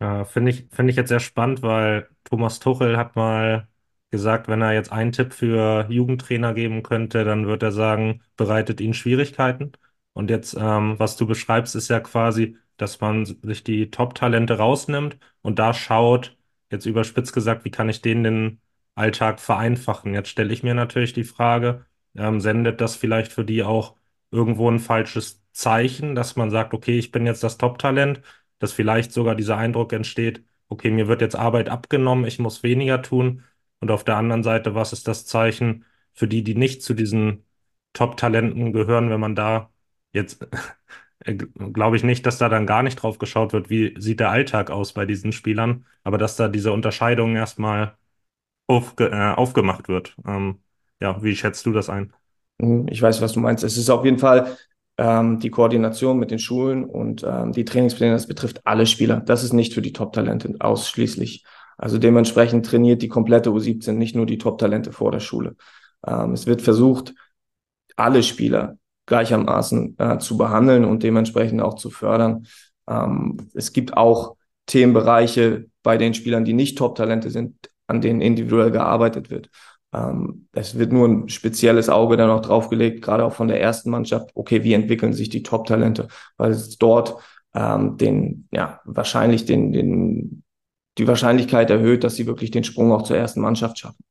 Ja, 0.00 0.24
finde 0.26 0.50
ich, 0.50 0.66
finde 0.70 0.90
ich 0.90 0.96
jetzt 0.96 1.08
sehr 1.08 1.20
spannend, 1.20 1.62
weil 1.62 2.08
Thomas 2.24 2.58
Tuchel 2.58 2.96
hat 2.98 3.16
mal 3.16 3.68
gesagt, 4.10 4.48
wenn 4.48 4.62
er 4.62 4.72
jetzt 4.74 4.92
einen 4.92 5.12
Tipp 5.12 5.32
für 5.32 5.86
Jugendtrainer 5.88 6.54
geben 6.54 6.82
könnte, 6.82 7.24
dann 7.24 7.46
würde 7.46 7.66
er 7.66 7.72
sagen, 7.72 8.22
bereitet 8.36 8.80
ihnen 8.80 8.94
Schwierigkeiten. 8.94 9.72
Und 10.12 10.30
jetzt, 10.30 10.54
ähm, 10.58 10.98
was 10.98 11.16
du 11.16 11.26
beschreibst, 11.26 11.76
ist 11.76 11.88
ja 11.88 12.00
quasi, 12.00 12.56
dass 12.76 13.00
man 13.00 13.24
sich 13.24 13.62
die 13.64 13.90
Top-Talente 13.90 14.54
rausnimmt 14.58 15.18
und 15.42 15.58
da 15.58 15.72
schaut, 15.74 16.36
jetzt 16.70 16.86
überspitzt 16.86 17.32
gesagt, 17.32 17.64
wie 17.64 17.70
kann 17.70 17.88
ich 17.88 18.02
denen 18.02 18.24
den 18.24 18.60
Alltag 18.94 19.40
vereinfachen? 19.40 20.14
Jetzt 20.14 20.28
stelle 20.30 20.52
ich 20.52 20.62
mir 20.62 20.74
natürlich 20.74 21.12
die 21.12 21.24
Frage, 21.24 21.84
ähm, 22.16 22.40
sendet 22.40 22.80
das 22.80 22.96
vielleicht 22.96 23.32
für 23.32 23.44
die 23.44 23.62
auch 23.62 23.96
irgendwo 24.30 24.70
ein 24.70 24.78
falsches 24.78 25.42
Zeichen, 25.52 26.14
dass 26.14 26.36
man 26.36 26.50
sagt, 26.50 26.74
okay, 26.74 26.98
ich 26.98 27.10
bin 27.12 27.26
jetzt 27.26 27.42
das 27.42 27.58
Top-Talent, 27.58 28.20
dass 28.58 28.72
vielleicht 28.72 29.12
sogar 29.12 29.34
dieser 29.34 29.56
Eindruck 29.56 29.92
entsteht, 29.92 30.44
okay, 30.68 30.90
mir 30.90 31.08
wird 31.08 31.20
jetzt 31.20 31.36
Arbeit 31.36 31.68
abgenommen, 31.68 32.24
ich 32.26 32.38
muss 32.38 32.62
weniger 32.62 33.02
tun 33.02 33.44
und 33.80 33.90
auf 33.90 34.04
der 34.04 34.16
anderen 34.16 34.42
Seite, 34.42 34.74
was 34.74 34.92
ist 34.92 35.08
das 35.08 35.26
Zeichen 35.26 35.84
für 36.12 36.28
die, 36.28 36.42
die 36.44 36.54
nicht 36.54 36.82
zu 36.82 36.94
diesen 36.94 37.44
Top-Talenten 37.92 38.72
gehören, 38.72 39.10
wenn 39.10 39.20
man 39.20 39.34
da 39.34 39.70
jetzt, 40.12 40.46
äh, 41.20 41.34
glaube 41.34 41.96
ich 41.96 42.04
nicht, 42.04 42.26
dass 42.26 42.38
da 42.38 42.48
dann 42.48 42.66
gar 42.66 42.82
nicht 42.82 42.96
drauf 42.96 43.18
geschaut 43.18 43.52
wird, 43.52 43.70
wie 43.70 43.94
sieht 43.98 44.20
der 44.20 44.30
Alltag 44.30 44.70
aus 44.70 44.92
bei 44.92 45.06
diesen 45.06 45.32
Spielern, 45.32 45.86
aber 46.04 46.18
dass 46.18 46.36
da 46.36 46.48
diese 46.48 46.72
Unterscheidung 46.72 47.36
erstmal 47.36 47.96
aufge, 48.66 49.10
äh, 49.10 49.34
aufgemacht 49.34 49.88
wird. 49.88 50.16
Ähm, 50.26 50.60
ja, 51.00 51.22
wie 51.22 51.34
schätzt 51.36 51.66
du 51.66 51.72
das 51.72 51.90
ein? 51.90 52.12
Hm, 52.60 52.86
ich 52.88 53.00
weiß, 53.02 53.20
was 53.20 53.32
du 53.32 53.40
meinst. 53.40 53.64
Es 53.64 53.76
ist 53.76 53.90
auf 53.90 54.04
jeden 54.04 54.18
Fall 54.18 54.56
ähm, 54.98 55.40
die 55.40 55.50
Koordination 55.50 56.18
mit 56.18 56.30
den 56.30 56.38
Schulen 56.38 56.84
und 56.84 57.24
ähm, 57.26 57.52
die 57.52 57.64
Trainingspläne, 57.64 58.12
das 58.12 58.26
betrifft 58.26 58.66
alle 58.66 58.86
Spieler. 58.86 59.20
Das 59.20 59.42
ist 59.42 59.52
nicht 59.52 59.74
für 59.74 59.82
die 59.82 59.92
Top-Talente 59.92 60.54
ausschließlich. 60.60 61.44
Also 61.80 61.96
dementsprechend 61.96 62.66
trainiert 62.66 63.00
die 63.00 63.08
komplette 63.08 63.48
U17, 63.48 63.92
nicht 63.92 64.14
nur 64.14 64.26
die 64.26 64.36
Top-Talente 64.36 64.92
vor 64.92 65.12
der 65.12 65.20
Schule. 65.20 65.56
Ähm, 66.06 66.32
es 66.34 66.46
wird 66.46 66.60
versucht, 66.60 67.14
alle 67.96 68.22
Spieler 68.22 68.76
gleichermaßen 69.06 69.96
äh, 69.98 70.18
zu 70.18 70.36
behandeln 70.36 70.84
und 70.84 71.02
dementsprechend 71.02 71.62
auch 71.62 71.74
zu 71.74 71.88
fördern. 71.88 72.46
Ähm, 72.86 73.38
es 73.54 73.72
gibt 73.72 73.96
auch 73.96 74.36
Themenbereiche 74.66 75.68
bei 75.82 75.96
den 75.96 76.12
Spielern, 76.12 76.44
die 76.44 76.52
nicht 76.52 76.76
Top-Talente 76.76 77.30
sind, 77.30 77.56
an 77.86 78.02
denen 78.02 78.20
individuell 78.20 78.70
gearbeitet 78.70 79.30
wird. 79.30 79.48
Ähm, 79.94 80.48
es 80.52 80.78
wird 80.78 80.92
nur 80.92 81.08
ein 81.08 81.28
spezielles 81.30 81.88
Auge 81.88 82.18
dann 82.18 82.28
auch 82.28 82.42
draufgelegt, 82.42 83.00
gerade 83.00 83.24
auch 83.24 83.32
von 83.32 83.48
der 83.48 83.60
ersten 83.60 83.88
Mannschaft. 83.88 84.32
Okay, 84.34 84.64
wie 84.64 84.74
entwickeln 84.74 85.14
sich 85.14 85.30
die 85.30 85.42
Top-Talente? 85.42 86.08
Weil 86.36 86.50
es 86.50 86.76
dort 86.76 87.16
ähm, 87.54 87.96
den, 87.96 88.48
ja, 88.52 88.80
wahrscheinlich 88.84 89.46
den, 89.46 89.72
den, 89.72 90.42
die 90.98 91.06
Wahrscheinlichkeit 91.06 91.70
erhöht, 91.70 92.04
dass 92.04 92.16
sie 92.16 92.26
wirklich 92.26 92.50
den 92.50 92.64
Sprung 92.64 92.92
auch 92.92 93.02
zur 93.02 93.16
ersten 93.16 93.40
Mannschaft 93.40 93.78
schaffen. 93.78 94.04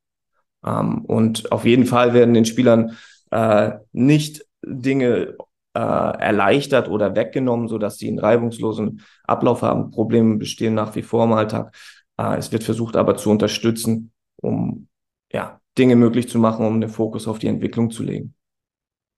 Ähm, 0.64 1.04
und 1.04 1.52
auf 1.52 1.64
jeden 1.64 1.86
Fall 1.86 2.14
werden 2.14 2.34
den 2.34 2.44
Spielern 2.44 2.96
äh, 3.30 3.72
nicht 3.92 4.44
Dinge 4.62 5.36
äh, 5.74 5.80
erleichtert 5.80 6.88
oder 6.88 7.14
weggenommen, 7.14 7.68
so 7.68 7.78
dass 7.78 7.98
sie 7.98 8.08
einen 8.08 8.18
reibungslosen 8.18 9.02
Ablauf 9.24 9.62
haben. 9.62 9.90
Probleme 9.90 10.36
bestehen 10.36 10.74
nach 10.74 10.94
wie 10.96 11.02
vor 11.02 11.24
im 11.24 11.32
Alltag. 11.32 11.74
Äh, 12.16 12.36
es 12.36 12.52
wird 12.52 12.64
versucht 12.64 12.96
aber 12.96 13.16
zu 13.16 13.30
unterstützen, 13.30 14.12
um 14.36 14.88
ja, 15.32 15.60
Dinge 15.78 15.96
möglich 15.96 16.28
zu 16.28 16.38
machen, 16.38 16.66
um 16.66 16.80
den 16.80 16.90
Fokus 16.90 17.28
auf 17.28 17.38
die 17.38 17.46
Entwicklung 17.46 17.90
zu 17.90 18.02
legen. 18.02 18.34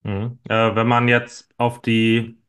Mhm. 0.02 0.38
Äh, 0.48 0.74
wenn 0.74 0.86
man 0.86 1.08
jetzt 1.08 1.48
auf 1.56 1.80
die 1.80 2.41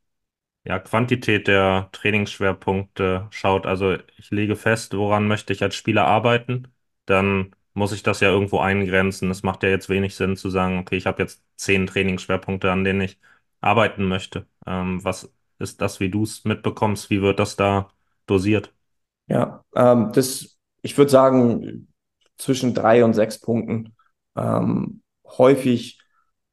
ja, 0.66 0.80
Quantität 0.80 1.48
der 1.48 1.90
Trainingsschwerpunkte 1.92 3.28
schaut, 3.32 3.66
also 3.66 3.98
ich 4.18 4.32
lege 4.32 4.56
fest, 4.56 4.96
woran 4.96 5.28
möchte 5.28 5.54
ich 5.54 5.62
als 5.64 5.76
Spieler 5.76 6.06
arbeiten, 6.08 6.68
dann 7.06 7.56
muss 7.74 7.92
ich 7.92 8.04
das 8.04 8.20
ja 8.22 8.30
irgendwo 8.30 8.60
eingrenzen. 8.60 9.30
Es 9.32 9.44
macht 9.44 9.64
ja 9.64 9.70
jetzt 9.70 9.90
wenig 9.90 10.16
Sinn 10.16 10.38
zu 10.38 10.50
sagen, 10.50 10.80
okay, 10.80 10.96
ich 10.96 11.06
habe 11.06 11.22
jetzt 11.22 11.44
zehn 11.58 11.88
Trainingsschwerpunkte, 11.88 12.72
an 12.72 12.84
denen 12.84 13.02
ich 13.02 13.20
arbeiten 13.62 14.06
möchte. 14.06 14.46
Ähm, 14.66 15.04
was 15.04 15.34
ist 15.60 15.82
das, 15.82 16.00
wie 16.00 16.10
du 16.10 16.24
es 16.24 16.46
mitbekommst? 16.46 17.10
Wie 17.10 17.22
wird 17.22 17.40
das 17.40 17.56
da 17.56 17.90
dosiert? 18.28 18.74
Ja, 19.28 19.64
ähm, 19.76 20.12
das, 20.14 20.58
ich 20.82 20.98
würde 20.98 21.12
sagen, 21.12 21.88
zwischen 22.38 22.74
drei 22.74 23.04
und 23.04 23.14
sechs 23.14 23.40
Punkten. 23.40 23.96
Ähm, 24.36 25.02
häufig 25.26 26.00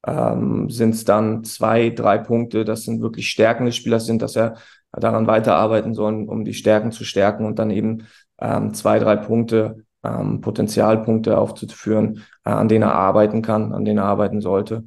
ähm, 0.07 0.71
sind 0.71 0.95
es 0.95 1.05
dann 1.05 1.45
zwei, 1.45 1.91
drei 1.91 2.19
Punkte, 2.19 2.65
das 2.65 2.85
sind 2.85 3.03
wirklich 3.03 3.29
Stärken 3.31 3.67
des 3.67 3.77
Spielers 3.77 4.07
sind, 4.07 4.23
dass 4.23 4.37
er 4.37 4.57
daran 4.93 5.27
weiterarbeiten 5.27 5.95
soll, 5.95 6.25
um 6.25 6.45
die 6.45 6.55
Stärken 6.55 6.93
zu 6.93 7.05
stärken 7.05 7.45
und 7.45 7.59
dann 7.59 7.71
eben 7.71 8.07
ähm, 8.41 8.75
zwei, 8.75 8.99
drei 8.99 9.17
Punkte, 9.17 9.85
ähm, 10.03 10.41
Potenzialpunkte 10.41 11.39
aufzuführen, 11.39 12.25
äh, 12.45 12.51
an 12.51 12.69
denen 12.69 12.83
er 12.83 12.95
arbeiten 12.95 13.43
kann, 13.43 13.73
an 13.73 13.85
denen 13.85 13.99
er 13.99 14.07
arbeiten 14.07 14.41
sollte. 14.41 14.85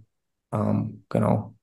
Ähm, 0.52 1.06
genau. 1.10 1.56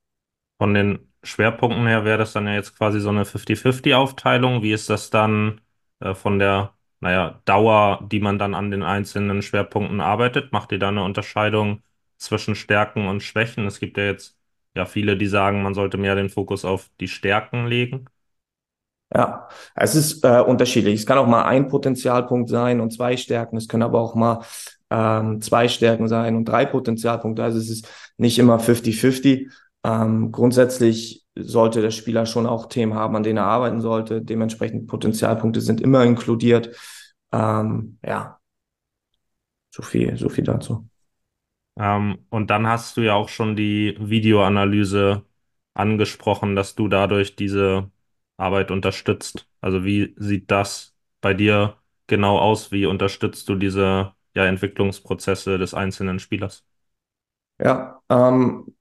Von 0.59 0.75
den 0.75 1.11
Schwerpunkten 1.23 1.87
her 1.87 2.04
wäre 2.04 2.19
das 2.19 2.33
dann 2.33 2.47
ja 2.47 2.54
jetzt 2.54 2.76
quasi 2.76 3.00
so 3.00 3.11
eine 3.11 3.25
50-50-Aufteilung. 3.25 4.62
Wie 4.62 4.73
ist 4.73 4.88
das 4.88 5.11
dann 5.11 5.61
äh, 6.00 6.14
von 6.14 6.38
der, 6.38 6.75
naja, 7.00 7.40
Dauer, 7.45 8.07
die 8.11 8.21
man 8.21 8.38
dann 8.38 8.54
an 8.54 8.71
den 8.71 8.83
einzelnen 8.83 9.42
Schwerpunkten 9.42 10.00
arbeitet? 10.00 10.52
Macht 10.52 10.73
ihr 10.73 10.78
da 10.78 10.88
eine 10.88 11.02
Unterscheidung 11.04 11.83
zwischen 12.21 12.55
Stärken 12.55 13.09
und 13.09 13.23
Schwächen? 13.23 13.67
Es 13.67 13.81
gibt 13.81 13.97
ja 13.99 14.05
jetzt 14.05 14.37
ja 14.75 14.87
viele, 14.87 15.17
die 15.17 15.27
sagen, 15.27 15.62
man 15.62 15.75
sollte 15.75 15.99
mehr 15.99 16.15
den 16.15 16.29
Fokus 16.31 16.65
auf 16.65 16.91
die 17.00 17.09
Stärken 17.09 17.67
legen. 17.67 18.07
Ja, 19.12 19.49
es 19.75 19.97
ist 19.97 20.25
äh, 20.25 20.41
unterschiedlich. 20.41 21.00
Es 21.00 21.07
kann 21.07 21.19
auch 21.19 21.27
mal 21.27 21.45
ein 21.45 21.67
Potenzialpunkt 21.69 22.49
sein 22.49 22.81
und 22.81 22.93
zwei 22.93 23.17
Stärken. 23.17 23.57
Es 23.57 23.67
können 23.67 23.83
aber 23.83 24.00
auch 24.00 24.15
mal 24.15 24.45
ähm, 24.91 25.41
zwei 25.41 25.67
Stärken 25.69 26.07
sein 26.09 26.37
und 26.37 26.45
drei 26.45 26.65
Potenzialpunkte. 26.65 27.43
Also 27.43 27.59
es 27.59 27.71
ist 27.71 27.89
nicht 28.19 28.39
immer 28.39 28.61
50-50. 28.61 29.50
Ähm, 29.83 30.31
grundsätzlich 30.31 31.25
sollte 31.37 31.81
der 31.83 31.91
Spieler 31.91 32.27
schon 32.27 32.47
auch 32.47 32.67
Themen 32.67 32.95
haben, 32.95 33.17
an 33.17 33.23
denen 33.25 33.39
er 33.39 33.47
arbeiten 33.47 33.81
sollte. 33.81 34.23
Dementsprechend 34.23 34.87
Potenzialpunkte 34.87 35.61
sind 35.61 35.81
immer 35.81 36.05
inkludiert. 36.05 36.77
Ähm, 37.33 37.99
ja, 38.05 38.39
so 39.71 39.83
viel, 39.83 40.17
so 40.17 40.29
viel 40.29 40.45
dazu. 40.45 40.90
Ähm, 41.79 42.27
und 42.31 42.50
dann 42.50 42.67
hast 42.67 42.97
du 42.97 43.03
ja 43.03 43.15
auch 43.15 43.29
schon 43.29 43.57
die 43.57 43.97
Videoanalyse 43.99 45.25
angesprochen, 45.75 46.57
dass 46.57 46.75
du 46.75 46.89
dadurch 46.89 47.37
diese 47.37 47.91
Arbeit 48.37 48.71
unterstützt. 48.71 49.49
Also 49.61 49.85
wie 49.85 50.15
sieht 50.17 50.50
das 50.50 50.95
bei 51.21 51.35
dir 51.35 51.77
genau 52.07 52.39
aus? 52.39 52.73
Wie 52.73 52.87
unterstützt 52.87 53.49
du 53.49 53.55
diese 53.55 54.12
ja, 54.35 54.47
Entwicklungsprozesse 54.47 55.59
des 55.59 55.75
einzelnen 55.75 56.19
Spielers? 56.19 56.65
Ja, 57.59 58.00
ähm, 58.09 58.75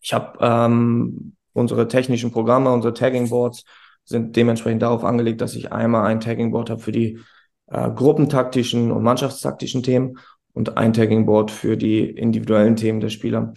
ich 0.00 0.12
habe 0.12 0.38
ähm, 0.40 1.36
unsere 1.52 1.88
technischen 1.88 2.30
Programme, 2.30 2.70
unsere 2.70 2.94
Tagging 2.94 3.30
Boards 3.30 3.64
sind 4.04 4.36
dementsprechend 4.36 4.82
darauf 4.82 5.04
angelegt, 5.04 5.40
dass 5.40 5.54
ich 5.54 5.72
einmal 5.72 6.06
ein 6.06 6.20
Tagging 6.20 6.50
Board 6.50 6.70
habe 6.70 6.80
für 6.80 6.92
die 6.92 7.18
äh, 7.66 7.90
gruppentaktischen 7.90 8.90
und 8.90 9.02
mannschaftstaktischen 9.02 9.82
Themen 9.82 10.18
und 10.52 10.76
ein 10.76 10.92
Tagging 10.92 11.26
Board 11.26 11.50
für 11.50 11.76
die 11.76 12.08
individuellen 12.08 12.76
Themen 12.76 13.00
der 13.00 13.10
Spieler. 13.10 13.52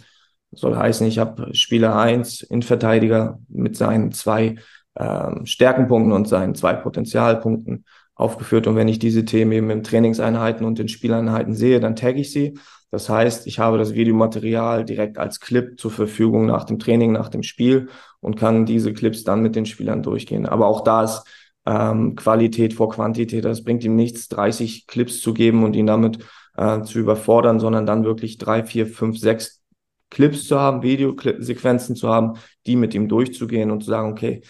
Das 0.50 0.60
soll 0.60 0.76
heißen, 0.76 1.06
ich 1.06 1.18
habe 1.18 1.54
Spieler 1.54 1.96
1, 1.96 2.42
Innenverteidiger 2.42 3.40
mit 3.48 3.76
seinen 3.76 4.12
zwei 4.12 4.56
ähm, 4.98 5.46
Stärkenpunkten 5.46 6.12
und 6.12 6.28
seinen 6.28 6.54
zwei 6.54 6.74
Potenzialpunkten 6.74 7.84
aufgeführt. 8.14 8.66
Und 8.66 8.76
wenn 8.76 8.88
ich 8.88 8.98
diese 8.98 9.24
Themen 9.24 9.52
eben 9.52 9.70
in 9.70 9.82
Trainingseinheiten 9.82 10.66
und 10.66 10.78
in 10.78 10.88
Spieleinheiten 10.88 11.54
sehe, 11.54 11.80
dann 11.80 11.96
tagge 11.96 12.20
ich 12.20 12.30
sie. 12.30 12.58
Das 12.90 13.08
heißt, 13.08 13.46
ich 13.46 13.58
habe 13.58 13.78
das 13.78 13.94
Videomaterial 13.94 14.84
direkt 14.84 15.16
als 15.16 15.40
Clip 15.40 15.80
zur 15.80 15.90
Verfügung 15.90 16.44
nach 16.44 16.64
dem 16.64 16.78
Training, 16.78 17.12
nach 17.12 17.30
dem 17.30 17.42
Spiel 17.42 17.88
und 18.20 18.36
kann 18.36 18.66
diese 18.66 18.92
Clips 18.92 19.24
dann 19.24 19.40
mit 19.40 19.56
den 19.56 19.64
Spielern 19.64 20.02
durchgehen. 20.02 20.44
Aber 20.44 20.66
auch 20.66 20.82
da 20.82 21.04
ist 21.04 21.22
ähm, 21.64 22.16
Qualität 22.16 22.74
vor 22.74 22.90
Quantität. 22.90 23.46
Das 23.46 23.64
bringt 23.64 23.82
ihm 23.84 23.96
nichts, 23.96 24.28
30 24.28 24.86
Clips 24.86 25.20
zu 25.22 25.32
geben 25.32 25.64
und 25.64 25.74
ihn 25.74 25.86
damit 25.86 26.18
äh, 26.56 26.82
zu 26.82 26.98
überfordern, 26.98 27.60
sondern 27.60 27.86
dann 27.86 28.04
wirklich 28.04 28.38
drei, 28.38 28.64
vier, 28.64 28.86
fünf, 28.86 29.18
sechs 29.18 29.62
Clips 30.10 30.46
zu 30.46 30.58
haben, 30.60 30.82
Videosequenzen 30.82 31.96
zu 31.96 32.08
haben, 32.08 32.34
die 32.66 32.76
mit 32.76 32.94
ihm 32.94 33.08
durchzugehen 33.08 33.70
und 33.70 33.82
zu 33.82 33.90
sagen, 33.90 34.12
okay, 34.12 34.42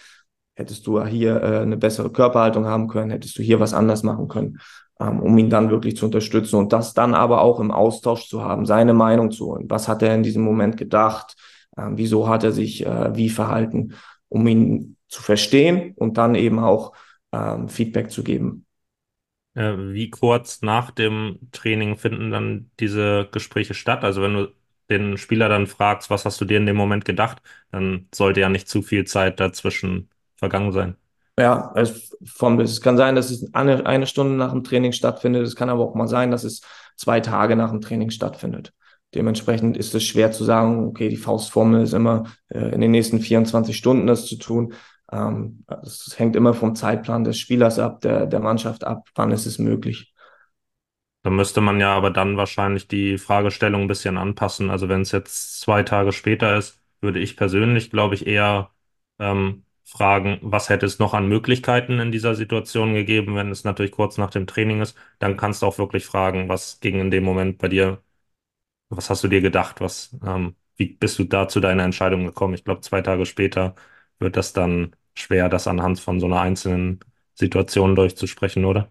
hättest 0.55 0.85
du 0.85 1.03
hier 1.05 1.41
äh, 1.41 1.59
eine 1.59 1.77
bessere 1.77 2.11
Körperhaltung 2.11 2.65
haben 2.65 2.87
können, 2.87 3.11
hättest 3.11 3.37
du 3.37 3.43
hier 3.43 3.59
was 3.59 3.73
anders 3.73 4.03
machen 4.03 4.27
können, 4.27 4.59
ähm, 4.99 5.19
um 5.19 5.37
ihn 5.37 5.49
dann 5.49 5.69
wirklich 5.69 5.95
zu 5.95 6.05
unterstützen 6.05 6.57
und 6.57 6.73
das 6.73 6.93
dann 6.93 7.13
aber 7.13 7.41
auch 7.41 7.59
im 7.59 7.71
Austausch 7.71 8.27
zu 8.27 8.43
haben, 8.43 8.65
seine 8.65 8.93
Meinung 8.93 9.31
zu 9.31 9.47
holen. 9.47 9.69
Was 9.69 9.87
hat 9.87 10.01
er 10.01 10.13
in 10.13 10.23
diesem 10.23 10.43
Moment 10.43 10.77
gedacht? 10.77 11.35
Ähm, 11.77 11.97
wieso 11.97 12.27
hat 12.27 12.43
er 12.43 12.51
sich 12.51 12.85
äh, 12.85 13.15
wie 13.15 13.29
verhalten, 13.29 13.93
um 14.29 14.45
ihn 14.47 14.97
zu 15.07 15.21
verstehen 15.21 15.93
und 15.95 16.17
dann 16.17 16.35
eben 16.35 16.59
auch 16.59 16.93
ähm, 17.31 17.69
Feedback 17.69 18.11
zu 18.11 18.23
geben. 18.23 18.65
Äh, 19.55 19.73
wie 19.77 20.09
kurz 20.09 20.61
nach 20.61 20.91
dem 20.91 21.39
Training 21.51 21.97
finden 21.97 22.31
dann 22.31 22.71
diese 22.79 23.27
Gespräche 23.31 23.73
statt? 23.73 24.03
Also 24.03 24.21
wenn 24.21 24.33
du 24.33 24.53
den 24.89 25.17
Spieler 25.17 25.49
dann 25.49 25.67
fragst, 25.67 26.09
was 26.09 26.25
hast 26.25 26.39
du 26.41 26.45
dir 26.45 26.57
in 26.57 26.65
dem 26.65 26.75
Moment 26.75 27.05
gedacht, 27.05 27.41
dann 27.71 28.07
sollte 28.13 28.41
ja 28.41 28.49
nicht 28.49 28.67
zu 28.67 28.81
viel 28.81 29.05
Zeit 29.05 29.39
dazwischen 29.39 30.09
vergangen 30.35 30.71
sein. 30.71 30.95
Ja, 31.37 31.71
es, 31.75 32.15
vom, 32.23 32.59
es 32.59 32.79
kann 32.81 32.97
sein, 32.97 33.15
dass 33.15 33.31
es 33.31 33.53
eine, 33.53 33.85
eine 33.85 34.05
Stunde 34.05 34.35
nach 34.35 34.51
dem 34.51 34.63
Training 34.63 34.91
stattfindet. 34.91 35.45
Es 35.47 35.55
kann 35.55 35.69
aber 35.69 35.83
auch 35.83 35.95
mal 35.95 36.07
sein, 36.07 36.29
dass 36.29 36.43
es 36.43 36.61
zwei 36.95 37.21
Tage 37.21 37.55
nach 37.55 37.71
dem 37.71 37.81
Training 37.81 38.11
stattfindet. 38.11 38.73
Dementsprechend 39.15 39.77
ist 39.77 39.93
es 39.95 40.03
schwer 40.03 40.31
zu 40.31 40.43
sagen, 40.43 40.87
okay, 40.87 41.09
die 41.09 41.17
Faustformel 41.17 41.83
ist 41.83 41.93
immer 41.93 42.25
äh, 42.49 42.73
in 42.73 42.81
den 42.81 42.91
nächsten 42.91 43.19
24 43.19 43.75
Stunden 43.75 44.07
das 44.07 44.25
zu 44.25 44.37
tun. 44.37 44.73
Ähm, 45.13 45.65
es 45.83 46.15
hängt 46.17 46.35
immer 46.35 46.53
vom 46.53 46.75
Zeitplan 46.75 47.23
des 47.23 47.39
Spielers 47.39 47.79
ab, 47.79 48.01
der, 48.01 48.25
der 48.27 48.39
Mannschaft 48.41 48.83
ab, 48.85 49.07
wann 49.15 49.31
ist 49.31 49.45
es 49.45 49.59
möglich. 49.59 50.13
Da 51.21 51.29
müsste 51.29 51.61
man 51.61 51.79
ja 51.79 51.95
aber 51.95 52.09
dann 52.11 52.35
wahrscheinlich 52.37 52.87
die 52.89 53.17
Fragestellung 53.17 53.83
ein 53.83 53.87
bisschen 53.87 54.17
anpassen. 54.17 54.69
Also 54.69 54.89
wenn 54.89 55.01
es 55.01 55.11
jetzt 55.13 55.61
zwei 55.61 55.83
Tage 55.83 56.11
später 56.11 56.57
ist, 56.57 56.81
würde 57.01 57.19
ich 57.19 57.37
persönlich, 57.37 57.89
glaube 57.91 58.15
ich, 58.15 58.27
eher 58.27 58.71
ähm, 59.19 59.65
fragen, 59.85 60.39
was 60.41 60.67
hätte 60.69 60.85
es 60.85 60.99
noch 60.99 61.13
an 61.13 61.27
Möglichkeiten 61.29 61.99
in 61.99 62.11
dieser 62.11 62.35
Situation 62.35 62.93
gegeben, 62.93 63.35
wenn 63.35 63.51
es 63.51 63.63
natürlich 63.63 63.91
kurz 63.93 64.17
nach 64.17 64.31
dem 64.31 64.47
Training 64.47 64.81
ist. 64.81 64.97
Dann 65.19 65.37
kannst 65.37 65.61
du 65.61 65.65
auch 65.67 65.77
wirklich 65.77 66.05
fragen, 66.05 66.49
was 66.49 66.79
ging 66.81 66.99
in 66.99 67.11
dem 67.11 67.23
Moment 67.23 67.57
bei 67.57 67.69
dir, 67.69 68.03
was 68.89 69.09
hast 69.09 69.23
du 69.23 69.27
dir 69.27 69.41
gedacht, 69.41 69.81
was, 69.81 70.15
ähm, 70.25 70.55
wie 70.77 70.87
bist 70.87 71.19
du 71.19 71.23
da 71.25 71.47
zu 71.47 71.59
deiner 71.59 71.83
Entscheidung 71.83 72.25
gekommen? 72.25 72.53
Ich 72.53 72.63
glaube, 72.63 72.81
zwei 72.81 73.01
Tage 73.01 73.25
später 73.25 73.75
wird 74.19 74.37
das 74.37 74.53
dann 74.53 74.95
schwer, 75.13 75.49
das 75.49 75.67
anhand 75.67 75.99
von 75.99 76.19
so 76.19 76.25
einer 76.25 76.41
einzelnen 76.41 76.99
Situation 77.35 77.95
durchzusprechen, 77.95 78.65
oder? 78.65 78.89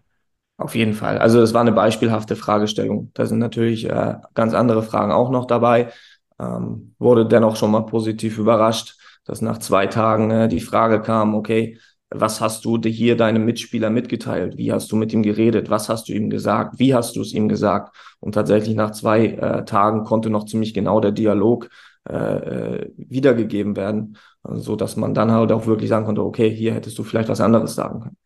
Auf 0.57 0.75
jeden 0.75 0.93
Fall. 0.93 1.17
Also 1.17 1.41
es 1.41 1.53
war 1.53 1.61
eine 1.61 1.71
beispielhafte 1.71 2.35
Fragestellung. 2.35 3.11
Da 3.13 3.25
sind 3.25 3.39
natürlich 3.39 3.89
äh, 3.89 4.15
ganz 4.33 4.53
andere 4.53 4.83
Fragen 4.83 5.11
auch 5.11 5.29
noch 5.31 5.45
dabei. 5.45 5.91
Ähm, 6.39 6.95
wurde 6.99 7.25
dennoch 7.27 7.55
schon 7.55 7.71
mal 7.71 7.81
positiv 7.85 8.37
überrascht, 8.37 8.95
dass 9.25 9.41
nach 9.41 9.57
zwei 9.57 9.87
Tagen 9.87 10.31
äh, 10.31 10.47
die 10.47 10.59
Frage 10.59 11.01
kam, 11.01 11.35
okay, 11.35 11.79
was 12.09 12.41
hast 12.41 12.65
du 12.65 12.79
hier 12.79 13.17
deinem 13.17 13.43
Mitspieler 13.45 13.89
mitgeteilt? 13.89 14.55
Wie 14.57 14.71
hast 14.71 14.91
du 14.91 14.95
mit 14.95 15.11
ihm 15.13 15.23
geredet? 15.23 15.69
Was 15.71 15.89
hast 15.89 16.07
du 16.09 16.13
ihm 16.13 16.29
gesagt? 16.29 16.77
Wie 16.77 16.93
hast 16.93 17.15
du 17.15 17.21
es 17.21 17.33
ihm 17.33 17.49
gesagt? 17.49 17.95
Und 18.19 18.33
tatsächlich 18.33 18.75
nach 18.75 18.91
zwei 18.91 19.25
äh, 19.25 19.65
Tagen 19.65 20.03
konnte 20.03 20.29
noch 20.29 20.45
ziemlich 20.45 20.73
genau 20.75 20.99
der 20.99 21.11
Dialog 21.11 21.69
äh, 22.07 22.15
äh, 22.15 22.91
wiedergegeben 22.97 23.75
werden, 23.75 24.17
so 24.43 24.75
dass 24.75 24.95
man 24.95 25.13
dann 25.13 25.31
halt 25.31 25.51
auch 25.51 25.65
wirklich 25.65 25.89
sagen 25.89 26.05
konnte, 26.05 26.23
okay, 26.23 26.49
hier 26.53 26.73
hättest 26.73 26.97
du 26.97 27.03
vielleicht 27.03 27.29
was 27.29 27.41
anderes 27.41 27.75
sagen 27.75 28.01
können. 28.01 28.17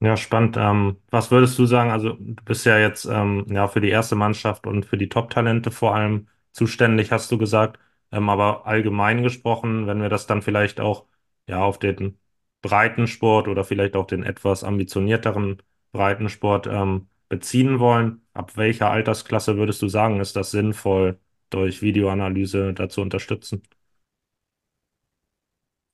Ja, 0.00 0.16
spannend. 0.16 0.56
Ähm, 0.58 0.98
was 1.10 1.30
würdest 1.30 1.58
du 1.58 1.64
sagen? 1.64 1.90
Also, 1.90 2.12
du 2.18 2.44
bist 2.44 2.66
ja 2.66 2.78
jetzt 2.78 3.06
ähm, 3.06 3.46
ja 3.48 3.66
für 3.66 3.80
die 3.80 3.88
erste 3.88 4.14
Mannschaft 4.14 4.66
und 4.66 4.84
für 4.84 4.98
die 4.98 5.08
Top-Talente 5.08 5.70
vor 5.70 5.94
allem 5.94 6.28
zuständig, 6.52 7.12
hast 7.12 7.32
du 7.32 7.38
gesagt. 7.38 7.78
Ähm, 8.12 8.28
aber 8.28 8.66
allgemein 8.66 9.22
gesprochen, 9.22 9.86
wenn 9.86 10.02
wir 10.02 10.10
das 10.10 10.26
dann 10.26 10.42
vielleicht 10.42 10.80
auch 10.80 11.06
ja 11.48 11.62
auf 11.64 11.78
den 11.78 12.18
Breitensport 12.60 13.48
oder 13.48 13.64
vielleicht 13.64 13.96
auch 13.96 14.06
den 14.06 14.22
etwas 14.22 14.64
ambitionierteren 14.64 15.62
Breitensport 15.92 16.66
ähm, 16.66 17.08
beziehen 17.28 17.78
wollen, 17.80 18.20
ab 18.34 18.56
welcher 18.56 18.90
Altersklasse 18.90 19.56
würdest 19.56 19.80
du 19.80 19.88
sagen, 19.88 20.20
ist 20.20 20.36
das 20.36 20.50
sinnvoll, 20.50 21.18
durch 21.48 21.80
Videoanalyse 21.80 22.74
dazu 22.74 23.00
unterstützen? 23.00 23.62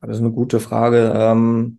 Das 0.03 0.17
ist 0.17 0.21
eine 0.23 0.33
gute 0.33 0.61
Frage. 0.61 1.13
Ähm, 1.17 1.79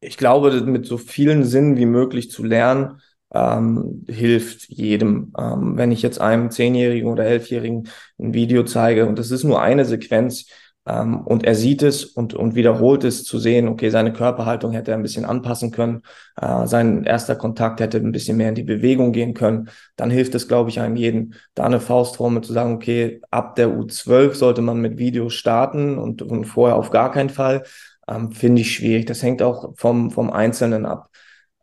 ich 0.00 0.16
glaube, 0.16 0.60
mit 0.62 0.86
so 0.86 0.98
vielen 0.98 1.44
Sinnen 1.44 1.76
wie 1.76 1.86
möglich 1.86 2.30
zu 2.30 2.44
lernen, 2.44 3.00
ähm, 3.32 4.04
hilft 4.08 4.68
jedem. 4.68 5.32
Ähm, 5.38 5.76
wenn 5.76 5.92
ich 5.92 6.02
jetzt 6.02 6.20
einem 6.20 6.50
Zehnjährigen 6.50 7.08
oder 7.10 7.24
Elfjährigen 7.24 7.88
ein 8.18 8.34
Video 8.34 8.64
zeige 8.64 9.06
und 9.06 9.18
das 9.18 9.30
ist 9.30 9.44
nur 9.44 9.60
eine 9.60 9.84
Sequenz 9.84 10.46
ähm, 10.86 11.20
und 11.20 11.44
er 11.44 11.54
sieht 11.54 11.82
es 11.82 12.04
und, 12.04 12.34
und 12.34 12.54
wiederholt 12.54 13.04
es 13.04 13.24
zu 13.24 13.38
sehen, 13.38 13.68
okay, 13.68 13.90
seine 13.90 14.12
Körperhaltung 14.12 14.72
hätte 14.72 14.90
er 14.90 14.96
ein 14.96 15.02
bisschen 15.02 15.24
anpassen 15.24 15.70
können, 15.70 16.02
äh, 16.40 16.66
sein 16.66 17.04
erster 17.04 17.36
Kontakt 17.36 17.80
hätte 17.80 17.98
ein 17.98 18.12
bisschen 18.12 18.36
mehr 18.36 18.50
in 18.50 18.54
die 18.54 18.62
Bewegung 18.62 19.12
gehen 19.12 19.34
können, 19.34 19.70
dann 19.96 20.10
hilft 20.10 20.34
es, 20.34 20.48
glaube 20.48 20.70
ich, 20.70 20.80
einem 20.80 20.96
jeden, 20.96 21.34
da 21.54 21.64
eine 21.64 21.80
Faustformel 21.80 22.42
zu 22.42 22.52
sagen, 22.52 22.74
okay, 22.74 23.20
ab 23.30 23.56
der 23.56 23.68
U12 23.68 24.34
sollte 24.34 24.62
man 24.62 24.80
mit 24.80 24.98
Videos 24.98 25.34
starten 25.34 25.98
und, 25.98 26.22
und 26.22 26.44
vorher 26.44 26.76
auf 26.76 26.90
gar 26.90 27.10
keinen 27.12 27.30
Fall 27.30 27.64
ähm, 28.08 28.32
finde 28.32 28.62
ich 28.62 28.72
schwierig. 28.74 29.06
Das 29.06 29.22
hängt 29.22 29.42
auch 29.42 29.74
vom, 29.76 30.10
vom 30.10 30.30
Einzelnen 30.30 30.86
ab. 30.86 31.10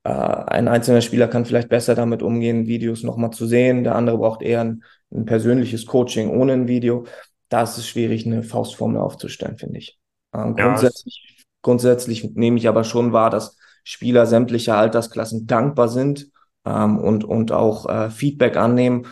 Äh, 0.03 0.09
ein 0.09 0.67
einzelner 0.67 1.01
Spieler 1.01 1.27
kann 1.27 1.45
vielleicht 1.45 1.69
besser 1.69 1.95
damit 1.95 2.23
umgehen, 2.23 2.67
Videos 2.67 3.03
nochmal 3.03 3.31
zu 3.31 3.45
sehen. 3.45 3.83
Der 3.83 3.95
andere 3.95 4.17
braucht 4.17 4.41
eher 4.41 4.61
ein, 4.61 4.83
ein 5.11 5.25
persönliches 5.25 5.85
Coaching 5.85 6.29
ohne 6.29 6.53
ein 6.53 6.67
Video. 6.67 7.05
Da 7.51 7.63
ist 7.63 7.77
es 7.77 7.86
schwierig, 7.86 8.25
eine 8.25 8.43
Faustformel 8.43 9.01
aufzustellen, 9.01 9.58
finde 9.58 9.79
ich. 9.79 10.00
Ähm, 10.34 10.55
grundsätzlich, 10.55 11.36
ja, 11.38 11.43
grundsätzlich 11.62 12.24
nehme 12.34 12.58
ich 12.58 12.70
aber 12.70 12.86
schon 12.86 13.12
wahr, 13.12 13.29
dass 13.29 13.58
Spieler 13.84 14.25
sämtlicher 14.25 14.77
Altersklassen 14.77 15.48
dankbar 15.48 15.89
sind 15.89 16.31
ähm, 16.65 16.98
und, 16.98 17.25
und 17.25 17.51
auch 17.51 17.89
äh, 17.89 18.10
Feedback 18.10 18.55
annehmen. 18.55 19.08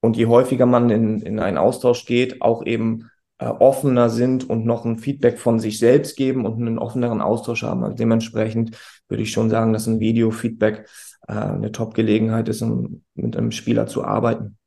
Und 0.00 0.16
je 0.16 0.26
häufiger 0.26 0.66
man 0.66 0.90
in, 0.90 1.20
in 1.20 1.38
einen 1.38 1.58
Austausch 1.58 2.06
geht, 2.06 2.42
auch 2.42 2.66
eben 2.66 3.08
äh, 3.38 3.46
offener 3.46 4.10
sind 4.10 4.50
und 4.50 4.66
noch 4.66 4.84
ein 4.84 4.98
Feedback 4.98 5.38
von 5.38 5.60
sich 5.60 5.78
selbst 5.78 6.16
geben 6.16 6.44
und 6.44 6.54
einen 6.54 6.80
offeneren 6.80 7.20
Austausch 7.20 7.62
haben. 7.62 7.84
Also 7.84 7.96
dementsprechend 7.96 8.76
würde 9.08 9.22
ich 9.22 9.30
schon 9.30 9.48
sagen, 9.48 9.72
dass 9.72 9.86
ein 9.86 10.00
Video-Feedback 10.00 10.88
äh, 11.28 11.32
eine 11.32 11.70
Top-Gelegenheit 11.70 12.48
ist, 12.48 12.62
um 12.62 13.04
mit 13.14 13.36
einem 13.36 13.52
Spieler 13.52 13.86
zu 13.86 14.04
arbeiten. 14.04 14.58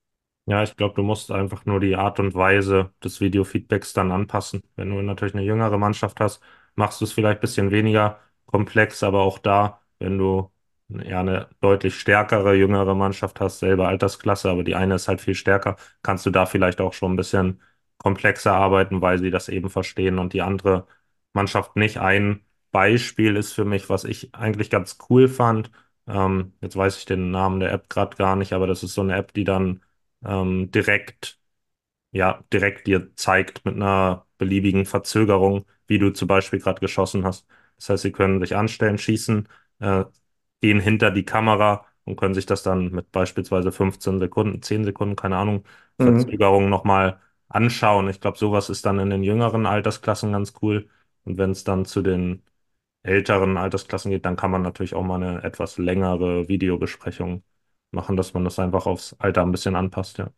Ja, 0.49 0.63
ich 0.63 0.75
glaube, 0.75 0.95
du 0.95 1.03
musst 1.03 1.29
einfach 1.31 1.65
nur 1.65 1.79
die 1.79 1.95
Art 1.95 2.19
und 2.19 2.33
Weise 2.33 2.91
des 3.03 3.21
Video-Feedbacks 3.21 3.93
dann 3.93 4.11
anpassen. 4.11 4.63
Wenn 4.75 4.89
du 4.89 4.99
natürlich 5.03 5.35
eine 5.35 5.43
jüngere 5.43 5.77
Mannschaft 5.77 6.19
hast, 6.19 6.41
machst 6.75 6.99
du 7.01 7.05
es 7.05 7.13
vielleicht 7.13 7.37
ein 7.37 7.41
bisschen 7.41 7.69
weniger 7.69 8.19
komplex, 8.47 9.03
aber 9.03 9.21
auch 9.21 9.37
da, 9.37 9.81
wenn 9.99 10.17
du 10.17 10.51
ja 10.87 11.19
eine 11.19 11.49
deutlich 11.61 11.99
stärkere, 11.99 12.55
jüngere 12.55 12.95
Mannschaft 12.95 13.39
hast, 13.39 13.59
selber 13.59 13.87
Altersklasse, 13.89 14.49
aber 14.49 14.63
die 14.63 14.73
eine 14.73 14.95
ist 14.95 15.07
halt 15.07 15.21
viel 15.21 15.35
stärker, 15.35 15.75
kannst 16.01 16.25
du 16.25 16.31
da 16.31 16.47
vielleicht 16.47 16.81
auch 16.81 16.93
schon 16.93 17.13
ein 17.13 17.15
bisschen 17.15 17.61
komplexer 17.99 18.53
arbeiten, 18.55 19.01
weil 19.01 19.19
sie 19.19 19.29
das 19.29 19.49
eben 19.49 19.69
verstehen 19.69 20.17
und 20.17 20.33
die 20.33 20.41
andere 20.41 20.87
Mannschaft 21.33 21.75
nicht. 21.75 21.99
Ein 21.99 22.43
Beispiel 22.71 23.35
ist 23.35 23.53
für 23.53 23.65
mich, 23.65 23.87
was 23.89 24.03
ich 24.03 24.33
eigentlich 24.33 24.71
ganz 24.71 24.97
cool 25.09 25.27
fand. 25.27 25.69
Ähm, 26.07 26.53
jetzt 26.61 26.75
weiß 26.75 26.97
ich 26.97 27.05
den 27.05 27.29
Namen 27.29 27.59
der 27.59 27.71
App 27.71 27.87
gerade 27.89 28.15
gar 28.17 28.35
nicht, 28.35 28.53
aber 28.53 28.65
das 28.65 28.81
ist 28.83 28.95
so 28.95 29.01
eine 29.01 29.15
App, 29.15 29.31
die 29.33 29.43
dann 29.43 29.81
ähm, 30.23 30.71
direkt, 30.71 31.39
ja, 32.11 32.43
direkt 32.53 32.87
dir 32.87 33.15
zeigt 33.15 33.65
mit 33.65 33.75
einer 33.75 34.25
beliebigen 34.37 34.85
Verzögerung, 34.85 35.65
wie 35.87 35.99
du 35.99 36.11
zum 36.11 36.27
Beispiel 36.27 36.59
gerade 36.59 36.79
geschossen 36.81 37.25
hast. 37.25 37.47
Das 37.77 37.89
heißt, 37.89 38.03
sie 38.03 38.11
können 38.11 38.39
sich 38.41 38.55
anstellen, 38.55 38.97
schießen, 38.97 39.47
äh, 39.79 40.05
gehen 40.61 40.79
hinter 40.79 41.11
die 41.11 41.25
Kamera 41.25 41.85
und 42.05 42.15
können 42.17 42.33
sich 42.33 42.45
das 42.45 42.63
dann 42.63 42.91
mit 42.91 43.11
beispielsweise 43.11 43.71
15 43.71 44.19
Sekunden, 44.19 44.61
10 44.61 44.83
Sekunden, 44.83 45.15
keine 45.15 45.37
Ahnung, 45.37 45.63
mhm. 45.97 46.03
Verzögerung 46.03 46.69
nochmal 46.69 47.19
anschauen. 47.47 48.09
Ich 48.09 48.19
glaube, 48.21 48.37
sowas 48.37 48.69
ist 48.69 48.85
dann 48.85 48.99
in 48.99 49.09
den 49.09 49.23
jüngeren 49.23 49.65
Altersklassen 49.65 50.31
ganz 50.31 50.53
cool. 50.61 50.89
Und 51.23 51.37
wenn 51.37 51.51
es 51.51 51.63
dann 51.63 51.85
zu 51.85 52.01
den 52.01 52.43
älteren 53.03 53.57
Altersklassen 53.57 54.11
geht, 54.11 54.25
dann 54.25 54.35
kann 54.37 54.51
man 54.51 54.61
natürlich 54.61 54.95
auch 54.95 55.03
mal 55.03 55.15
eine 55.23 55.43
etwas 55.43 55.77
längere 55.77 56.47
Videobesprechung 56.47 57.43
machen, 57.91 58.17
dass 58.17 58.33
man 58.33 58.43
das 58.43 58.59
einfach 58.59 58.85
aufs 58.85 59.15
Alter 59.19 59.41
ein 59.41 59.51
bisschen 59.51 59.75
anpasst, 59.75 60.17
ja. 60.17 60.29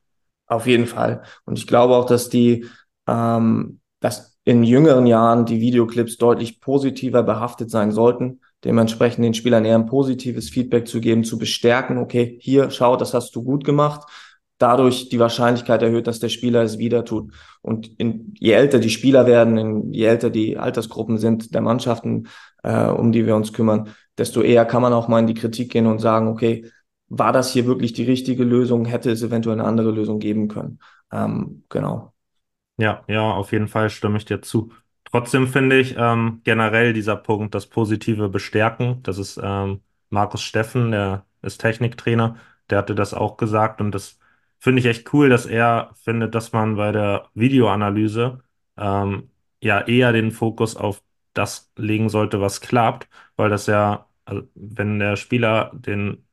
Auf 0.48 0.68
jeden 0.68 0.86
Fall. 0.86 1.24
Und 1.46 1.58
ich 1.58 1.66
glaube 1.66 1.96
auch, 1.96 2.06
dass 2.06 2.28
die, 2.30 2.66
ähm, 3.08 3.80
dass 4.02 4.38
in 4.44 4.64
jüngeren 4.64 5.06
Jahren 5.06 5.46
die 5.46 5.62
Videoclips 5.62 6.18
deutlich 6.18 6.60
positiver 6.60 7.24
behaftet 7.24 7.70
sein 7.70 7.92
sollten. 7.92 8.42
Dementsprechend 8.66 9.24
den 9.24 9.34
Spielern 9.34 9.64
eher 9.64 9.76
ein 9.76 9.86
positives 9.86 10.50
Feedback 10.50 10.88
zu 10.88 11.00
geben, 11.00 11.24
zu 11.24 11.38
bestärken, 11.38 11.98
okay, 11.98 12.38
hier, 12.42 12.70
schau, 12.70 12.98
das 12.98 13.14
hast 13.14 13.36
du 13.36 13.44
gut 13.44 13.64
gemacht 13.64 14.08
dadurch 14.62 15.10
die 15.10 15.20
Wahrscheinlichkeit 15.20 15.82
erhöht, 15.82 16.08
dass 16.08 16.20
der 16.20 16.30
Spieler 16.30 16.62
es 16.62 16.78
wieder 16.78 17.04
tut. 17.04 17.34
Und 17.62 18.00
in, 18.00 18.34
je 18.40 18.52
älter 18.52 18.80
die 18.80 18.90
Spieler 18.90 19.26
werden, 19.26 19.58
in, 19.58 19.94
je 19.94 20.06
älter 20.06 20.30
die 20.30 20.58
Altersgruppen 20.58 21.18
sind 21.18 21.54
der 21.54 21.62
Mannschaften, 21.62 22.28
äh, 22.64 22.86
um 22.86 23.12
die 23.12 23.26
wir 23.26 23.36
uns 23.36 23.54
kümmern, 23.54 23.90
desto 24.18 24.42
eher 24.42 24.66
kann 24.66 24.82
man 24.82 24.94
auch 24.94 25.08
mal 25.08 25.20
in 25.20 25.28
die 25.28 25.34
Kritik 25.34 25.72
gehen 25.72 25.88
und 25.88 26.00
sagen, 26.00 26.28
okay, 26.28 26.70
war 27.12 27.34
das 27.34 27.52
hier 27.52 27.66
wirklich 27.66 27.94
die 27.94 28.04
richtige 28.06 28.44
Lösung? 28.44 28.86
Hätte 28.86 29.12
es 29.12 29.22
eventuell 29.22 29.60
eine 29.60 29.68
andere 29.68 29.92
Lösung 29.92 30.20
geben 30.20 30.48
können? 30.48 30.80
Ähm, 31.12 31.64
genau. 31.70 32.14
Ja, 32.78 33.04
ja, 33.08 33.32
auf 33.32 33.52
jeden 33.52 33.68
Fall 33.68 33.90
stimme 33.90 34.18
ich 34.18 34.26
dir 34.26 34.42
zu. 34.42 34.72
Trotzdem 35.04 35.48
finde 35.48 35.80
ich 35.80 35.96
ähm, 35.98 36.42
generell 36.44 36.94
dieser 36.94 37.16
Punkt, 37.18 37.54
das 37.54 37.68
Positive 37.68 38.30
bestärken. 38.30 39.04
Das 39.04 39.18
ist 39.18 39.40
ähm, 39.44 39.82
Markus 40.10 40.42
Steffen, 40.42 40.92
der 40.92 41.26
ist 41.42 41.60
Techniktrainer, 41.60 42.38
der 42.70 42.78
hatte 42.80 42.96
das 42.96 43.14
auch 43.14 43.36
gesagt 43.38 43.82
und 43.82 43.92
das 43.94 44.18
finde 44.60 44.80
ich 44.80 44.86
echt 44.86 45.14
cool, 45.14 45.30
dass 45.30 45.46
er 45.46 45.92
findet, 45.96 46.34
dass 46.36 46.54
man 46.54 46.76
bei 46.76 46.92
der 46.92 47.30
Videoanalyse 47.34 48.40
ähm, 48.78 49.30
ja 49.62 49.82
eher 49.82 50.14
den 50.14 50.32
Fokus 50.32 50.76
auf 50.78 51.04
das 51.34 51.72
legen 51.78 52.10
sollte, 52.10 52.42
was 52.42 52.62
klappt, 52.62 53.10
weil 53.36 53.50
das 53.50 53.68
ja, 53.68 54.08
also 54.26 54.44
wenn 54.56 55.00
der 55.00 55.16
Spieler 55.18 55.72
den 55.74 56.26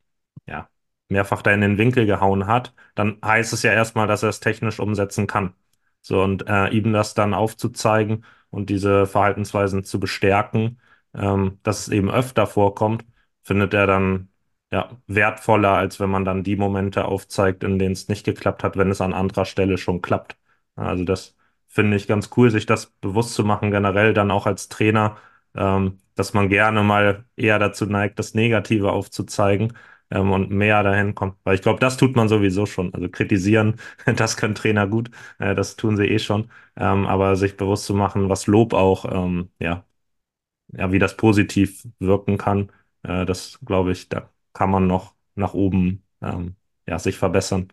ja 0.49 0.69
mehrfach 1.09 1.43
da 1.43 1.53
in 1.53 1.61
den 1.61 1.79
Winkel 1.79 2.07
gehauen 2.07 2.47
hat, 2.47 2.75
dann 2.95 3.19
heißt 3.25 3.53
es 3.53 3.63
ja 3.63 3.73
erstmal, 3.73 4.07
dass 4.07 4.23
er 4.23 4.29
es 4.31 4.41
technisch 4.41 4.79
umsetzen 4.81 5.27
kann. 5.27 5.55
So 6.01 6.23
und 6.23 6.47
äh, 6.49 6.69
ihm 6.69 6.93
das 6.93 7.15
dann 7.15 7.35
aufzuzeigen 7.35 8.25
und 8.51 8.71
diese 8.71 9.07
Verhaltensweisen 9.07 9.85
zu 9.85 10.01
bestärken, 10.01 10.81
ähm, 11.15 11.59
dass 11.63 11.81
es 11.81 11.89
eben 11.89 12.11
öfter 12.11 12.47
vorkommt, 12.47 13.05
findet 13.43 13.75
er 13.75 13.87
dann 13.87 14.29
ja, 14.71 14.91
wertvoller, 15.07 15.73
als 15.73 15.99
wenn 16.01 16.11
man 16.11 16.25
dann 16.25 16.45
die 16.45 16.57
Momente 16.57 17.07
aufzeigt, 17.07 17.65
in 17.65 17.79
denen 17.79 17.93
es 17.93 18.09
nicht 18.09 18.25
geklappt 18.25 18.63
hat, 18.65 18.77
wenn 18.77 18.91
es 18.91 19.01
an 19.01 19.15
anderer 19.15 19.45
Stelle 19.47 19.79
schon 19.79 20.03
klappt. 20.03 20.37
Also 20.77 21.05
das 21.05 21.37
finde 21.69 21.97
ich 21.97 22.07
ganz 22.07 22.31
cool, 22.37 22.51
sich 22.51 22.67
das 22.67 22.87
bewusst 22.87 23.35
zu 23.35 23.45
machen, 23.45 23.71
generell 23.71 24.15
dann 24.15 24.31
auch 24.31 24.47
als 24.47 24.69
Trainer, 24.69 25.17
ähm, 25.55 25.99
dass 26.15 26.35
man 26.35 26.49
gerne 26.49 26.83
mal 26.83 27.25
eher 27.37 27.59
dazu 27.59 27.87
neigt, 27.87 28.19
das 28.19 28.35
Negative 28.35 28.93
aufzuzeigen 28.93 29.73
ähm, 30.11 30.33
und 30.33 30.51
mehr 30.51 30.83
dahin 30.83 31.15
kommt. 31.15 31.37
Weil 31.45 31.55
ich 31.55 31.63
glaube, 31.63 31.81
das 31.81 31.97
tut 31.97 32.17
man 32.17 32.29
sowieso 32.29 32.67
schon. 32.67 32.93
Also 32.95 33.09
kritisieren, 33.09 33.77
das 34.17 34.37
können 34.37 34.55
Trainer 34.55 34.87
gut, 34.87 35.11
äh, 35.39 35.55
das 35.55 35.77
tun 35.77 35.97
sie 35.97 36.07
eh 36.07 36.19
schon. 36.19 36.51
Ähm, 36.77 37.07
aber 37.07 37.37
sich 37.37 37.57
bewusst 37.57 37.85
zu 37.87 37.95
machen, 37.95 38.29
was 38.29 38.47
Lob 38.47 38.73
auch, 38.75 39.05
ähm, 39.11 39.51
ja, 39.59 39.85
ja, 40.73 40.93
wie 40.93 40.99
das 40.99 41.17
positiv 41.17 41.87
wirken 41.99 42.39
kann, 42.39 42.71
äh, 43.03 43.25
das 43.27 43.59
glaube 43.65 43.93
ich, 43.93 44.09
da 44.09 44.31
kann 44.53 44.71
man 44.71 44.87
noch 44.87 45.15
nach 45.35 45.55
oben 45.55 46.03
ähm, 46.23 46.57
ja, 46.87 46.99
sich 46.99 47.17
verbessern. 47.17 47.69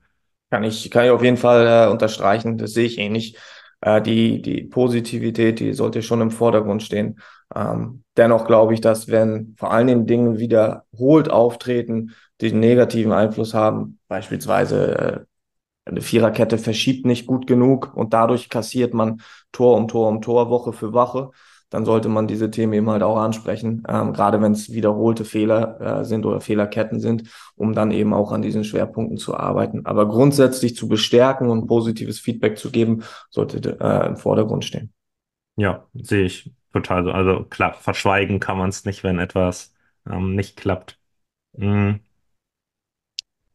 Kann 0.50 0.64
ich, 0.64 0.92
kann 0.92 1.06
ich 1.06 1.12
auf 1.12 1.24
jeden 1.24 1.38
Fall 1.38 1.88
äh, 1.88 1.92
unterstreichen, 1.92 2.58
das 2.58 2.74
sehe 2.74 2.86
ich 2.86 2.98
ähnlich. 2.98 3.38
Äh, 3.82 4.02
die, 4.02 4.42
die 4.42 4.64
Positivität, 4.64 5.60
die 5.60 5.74
sollte 5.74 6.02
schon 6.02 6.22
im 6.22 6.32
Vordergrund 6.32 6.84
stehen. 6.84 7.20
Ähm, 7.54 8.04
dennoch 8.18 8.46
glaube 8.46 8.74
ich, 8.74 8.82
dass 8.82 9.08
wenn 9.10 9.56
vor 9.58 9.72
allen 9.72 9.88
Dingen 9.88 10.08
Dinge 10.08 10.40
wiederholt 10.40 11.30
auftreten, 11.30 12.14
die 12.42 12.52
einen 12.52 12.60
negativen 12.60 13.12
Einfluss 13.12 13.54
haben, 13.54 14.00
beispielsweise 14.08 14.98
äh, 14.98 15.20
eine 15.86 16.02
Viererkette 16.02 16.58
verschiebt 16.58 17.06
nicht 17.06 17.28
gut 17.28 17.48
genug 17.48 17.96
und 17.96 18.14
dadurch 18.14 18.50
kassiert 18.50 18.94
man 18.94 19.22
Tor 19.52 19.78
um 19.78 19.88
Tor 19.88 20.10
um 20.10 20.22
Tor, 20.22 20.50
Woche 20.50 20.74
für 20.74 20.94
Woche, 20.94 21.32
dann 21.70 21.86
sollte 21.86 22.10
man 22.10 22.28
diese 22.28 22.50
Themen 22.52 22.74
eben 22.74 22.90
halt 22.90 23.04
auch 23.04 23.18
ansprechen, 23.18 23.84
ähm, 23.88 24.14
gerade 24.14 24.42
wenn 24.42 24.52
es 24.54 24.72
wiederholte 24.72 25.26
Fehler 25.26 26.00
äh, 26.00 26.06
sind 26.06 26.26
oder 26.26 26.42
Fehlerketten 26.42 27.00
sind, 27.00 27.30
um 27.56 27.74
dann 27.74 27.92
eben 27.92 28.14
auch 28.14 28.32
an 28.32 28.42
diesen 28.42 28.64
Schwerpunkten 28.64 29.18
zu 29.18 29.36
arbeiten. 29.36 29.86
Aber 29.86 30.08
grundsätzlich 30.08 30.76
zu 30.76 30.88
bestärken 30.88 31.50
und 31.50 31.68
positives 31.68 32.20
Feedback 32.20 32.58
zu 32.58 32.72
geben, 32.72 33.04
sollte 33.30 33.78
äh, 33.80 34.08
im 34.08 34.18
Vordergrund 34.18 34.66
stehen. 34.66 34.94
Ja, 35.56 35.86
sehe 35.94 36.26
ich 36.26 36.52
total 36.74 37.04
so. 37.04 37.12
Also 37.12 37.44
klar, 37.44 37.74
verschweigen 37.74 38.40
kann 38.40 38.58
man 38.58 38.70
es 38.70 38.86
nicht, 38.86 39.04
wenn 39.04 39.20
etwas 39.20 39.74
ähm, 40.10 40.36
nicht 40.36 40.58
klappt. 40.58 41.00
Mhm. 41.54 42.00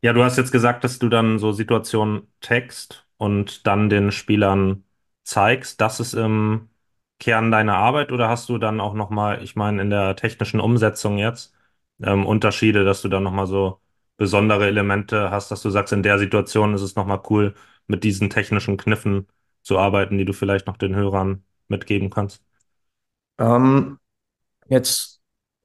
Ja, 0.02 0.12
du 0.14 0.24
hast 0.24 0.36
jetzt 0.38 0.52
gesagt, 0.52 0.82
dass 0.84 0.98
du 0.98 1.08
dann 1.10 1.38
so 1.38 1.52
Situationen 1.52 2.26
text 2.40 3.06
und 3.18 3.66
dann 3.66 3.90
den 3.90 4.12
Spielern 4.12 4.84
zeigst. 5.24 5.80
Das 5.80 6.00
ist 6.00 6.14
im 6.14 6.70
Kern 7.18 7.50
deiner 7.50 7.76
Arbeit 7.76 8.10
oder 8.10 8.28
hast 8.30 8.48
du 8.48 8.56
dann 8.56 8.80
auch 8.80 8.94
nochmal, 8.94 9.42
ich 9.42 9.56
meine, 9.56 9.82
in 9.82 9.90
der 9.90 10.16
technischen 10.16 10.58
Umsetzung 10.60 11.18
jetzt, 11.18 11.54
ähm, 12.02 12.24
Unterschiede, 12.24 12.84
dass 12.84 13.02
du 13.02 13.08
dann 13.08 13.22
nochmal 13.22 13.46
so 13.46 13.80
besondere 14.16 14.66
Elemente 14.66 15.30
hast, 15.30 15.50
dass 15.50 15.60
du 15.62 15.68
sagst, 15.70 15.92
in 15.92 16.02
der 16.02 16.18
Situation 16.18 16.72
ist 16.74 16.82
es 16.82 16.96
nochmal 16.96 17.20
cool, 17.28 17.54
mit 17.86 18.02
diesen 18.04 18.30
technischen 18.30 18.78
Kniffen 18.78 19.26
zu 19.62 19.78
arbeiten, 19.78 20.16
die 20.16 20.24
du 20.24 20.32
vielleicht 20.32 20.66
noch 20.66 20.78
den 20.78 20.94
Hörern 20.96 21.44
mitgeben 21.68 22.08
kannst? 22.10 22.42
Ähm, 23.38 23.98
jetzt 24.68 25.19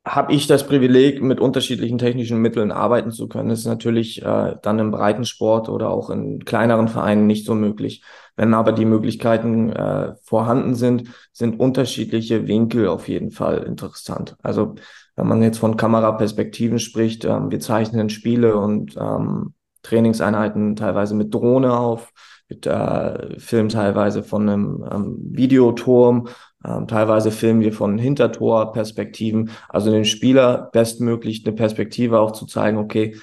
habe 0.06 0.34
ich 0.34 0.46
das 0.46 0.68
Privileg, 0.68 1.22
mit 1.22 1.40
unterschiedlichen 1.40 1.98
technischen 1.98 2.38
Mitteln 2.38 2.72
arbeiten 2.72 3.12
zu 3.12 3.28
können. 3.28 3.50
Das 3.50 3.60
ist 3.60 3.66
natürlich 3.66 4.22
äh, 4.24 4.56
dann 4.62 4.78
im 4.78 4.92
Breitensport 4.92 5.68
oder 5.68 5.90
auch 5.90 6.12
in 6.12 6.46
kleineren 6.46 6.88
Vereinen 6.88 7.26
nicht 7.26 7.46
so 7.46 7.56
möglich. 7.56 8.04
Wenn 8.36 8.54
aber 8.54 8.72
die 8.72 8.86
Möglichkeiten 8.86 9.72
äh, 9.72 10.14
vorhanden 10.22 10.76
sind, 10.76 11.10
sind 11.34 11.60
unterschiedliche 11.60 12.48
Winkel 12.48 12.88
auf 12.88 13.08
jeden 13.08 13.32
Fall 13.32 13.64
interessant. 13.64 14.36
Also 14.44 14.76
wenn 15.16 15.28
man 15.28 15.42
jetzt 15.42 15.58
von 15.58 15.76
Kameraperspektiven 15.76 16.78
spricht, 16.78 17.26
äh, 17.26 17.50
wir 17.50 17.60
zeichnen 17.60 18.10
Spiele 18.10 18.58
und 18.58 18.96
ähm, 18.98 19.54
Trainingseinheiten 19.82 20.76
teilweise 20.76 21.16
mit 21.16 21.34
Drohne 21.34 21.78
auf, 21.78 22.12
mit 22.48 22.68
äh, 22.68 23.40
Film 23.40 23.70
teilweise 23.70 24.22
von 24.22 24.48
einem 24.48 24.86
ähm, 24.92 25.18
Videoturm 25.32 26.28
ähm, 26.66 26.88
teilweise 26.88 27.32
filmen 27.32 27.62
wir 27.62 27.74
von 27.74 27.98
Hintertorperspektiven, 27.98 29.52
also 29.70 29.92
dem 29.92 30.06
Spieler 30.06 30.70
bestmöglich 30.72 31.46
eine 31.46 31.56
Perspektive 31.56 32.20
auch 32.20 32.32
zu 32.32 32.46
zeigen, 32.46 32.78
okay, 32.78 33.16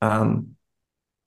ähm, 0.00 0.56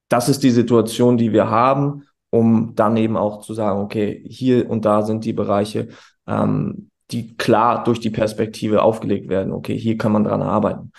das 0.09 0.27
ist 0.27 0.43
die 0.43 0.51
Situation, 0.51 1.17
die 1.17 1.31
wir 1.31 1.49
haben, 1.49 2.03
um 2.29 2.75
dann 2.75 2.97
eben 2.97 3.15
auch 3.15 3.41
zu 3.41 3.53
sagen, 3.53 3.79
okay, 3.79 4.23
hier 4.27 4.69
und 4.69 4.85
da 4.85 5.03
sind 5.03 5.23
die 5.25 5.33
Bereiche, 5.33 5.89
ähm, 6.27 6.89
die 7.11 7.35
klar 7.37 7.83
durch 7.83 7.99
die 7.99 8.09
Perspektive 8.09 8.81
aufgelegt 8.83 9.29
werden. 9.29 9.53
Okay, 9.53 9.77
hier 9.77 9.97
kann 9.97 10.11
man 10.11 10.23
dran 10.23 10.41
arbeiten. 10.41 10.91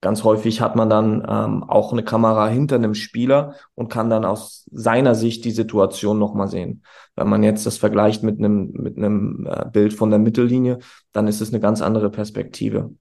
Ganz 0.00 0.22
häufig 0.22 0.60
hat 0.60 0.76
man 0.76 0.88
dann 0.88 1.26
ähm, 1.28 1.64
auch 1.64 1.92
eine 1.92 2.04
Kamera 2.04 2.46
hinter 2.46 2.76
einem 2.76 2.94
Spieler 2.94 3.54
und 3.74 3.88
kann 3.88 4.08
dann 4.08 4.24
aus 4.24 4.64
seiner 4.70 5.16
Sicht 5.16 5.44
die 5.44 5.50
Situation 5.50 6.20
nochmal 6.20 6.46
sehen. 6.46 6.84
Wenn 7.16 7.28
man 7.28 7.42
jetzt 7.42 7.66
das 7.66 7.78
vergleicht 7.78 8.22
mit 8.22 8.38
einem, 8.38 8.70
mit 8.74 8.96
einem 8.96 9.48
äh, 9.50 9.64
Bild 9.72 9.92
von 9.92 10.10
der 10.10 10.20
Mittellinie, 10.20 10.78
dann 11.12 11.26
ist 11.26 11.40
es 11.40 11.48
eine 11.48 11.58
ganz 11.58 11.82
andere 11.82 12.10
Perspektive. 12.10 12.94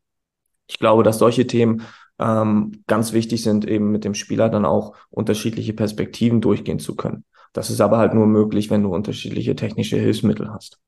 Ich 0.68 0.80
glaube, 0.80 1.04
dass 1.04 1.20
solche 1.20 1.46
Themen 1.46 1.84
ähm, 2.18 2.84
ganz 2.88 3.14
wichtig 3.14 3.44
sind, 3.44 3.68
eben 3.68 3.92
mit 3.92 4.04
dem 4.04 4.16
Spieler 4.16 4.50
dann 4.50 4.66
auch 4.66 4.96
unterschiedliche 5.12 5.74
Perspektiven 5.74 6.42
durchgehen 6.42 6.80
zu 6.80 6.96
können. 6.96 7.26
Das 7.54 7.70
ist 7.70 7.80
aber 7.80 8.00
halt 8.00 8.16
nur 8.16 8.26
möglich, 8.26 8.72
wenn 8.72 8.82
du 8.84 8.94
unterschiedliche 8.94 9.56
technische 9.56 9.98
Hilfsmittel 9.98 10.52
hast. 10.52 10.80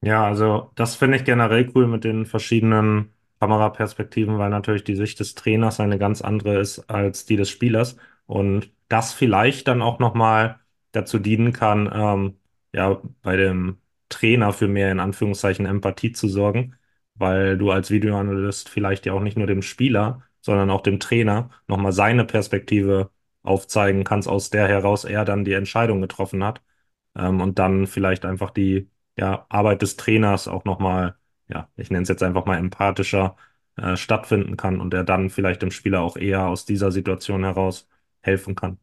Ja, 0.00 0.24
also 0.24 0.70
das 0.74 0.96
finde 0.96 1.16
ich 1.16 1.24
generell 1.24 1.70
cool 1.74 1.86
mit 1.86 2.04
den 2.04 2.26
verschiedenen 2.26 3.14
Kameraperspektiven, 3.40 4.38
weil 4.38 4.50
natürlich 4.50 4.84
die 4.84 4.96
Sicht 4.96 5.20
des 5.20 5.34
Trainers 5.34 5.80
eine 5.80 5.98
ganz 5.98 6.22
andere 6.22 6.58
ist 6.60 6.90
als 6.90 7.24
die 7.26 7.36
des 7.36 7.50
Spielers. 7.50 7.96
Und 8.26 8.70
das 8.88 9.12
vielleicht 9.12 9.68
dann 9.68 9.82
auch 9.82 9.98
nochmal 9.98 10.60
dazu 10.92 11.18
dienen 11.18 11.52
kann, 11.52 11.90
ähm, 11.92 12.36
ja, 12.72 13.00
bei 13.22 13.36
dem 13.36 13.78
Trainer 14.08 14.52
für 14.52 14.68
mehr 14.68 14.90
in 14.90 15.00
Anführungszeichen 15.00 15.66
Empathie 15.66 16.12
zu 16.12 16.28
sorgen, 16.28 16.76
weil 17.14 17.58
du 17.58 17.70
als 17.70 17.90
Videoanalyst 17.90 18.68
vielleicht 18.68 19.06
ja 19.06 19.12
auch 19.12 19.20
nicht 19.20 19.36
nur 19.36 19.46
dem 19.46 19.62
Spieler, 19.62 20.22
sondern 20.40 20.70
auch 20.70 20.82
dem 20.82 21.00
Trainer 21.00 21.50
nochmal 21.66 21.92
seine 21.92 22.24
Perspektive 22.24 23.10
aufzeigen 23.42 24.04
kannst, 24.04 24.28
aus 24.28 24.50
der 24.50 24.68
heraus 24.68 25.04
er 25.04 25.24
dann 25.24 25.44
die 25.44 25.52
Entscheidung 25.52 26.00
getroffen 26.00 26.44
hat. 26.44 26.62
Ähm, 27.16 27.40
und 27.40 27.58
dann 27.58 27.86
vielleicht 27.86 28.24
einfach 28.24 28.50
die 28.50 28.90
ja, 29.16 29.46
Arbeit 29.48 29.82
des 29.82 29.96
Trainers 29.96 30.48
auch 30.48 30.64
nochmal 30.64 31.17
ja, 31.48 31.68
ich 31.76 31.90
nenne 31.90 32.02
es 32.02 32.08
jetzt 32.08 32.22
einfach 32.22 32.46
mal 32.46 32.58
empathischer 32.58 33.36
äh, 33.76 33.96
stattfinden 33.96 34.56
kann 34.56 34.80
und 34.80 34.94
er 34.94 35.04
dann 35.04 35.30
vielleicht 35.30 35.62
dem 35.62 35.70
Spieler 35.70 36.00
auch 36.00 36.16
eher 36.16 36.46
aus 36.46 36.64
dieser 36.64 36.90
Situation 36.90 37.44
heraus 37.44 37.88
helfen 38.20 38.54
kann. 38.54 38.78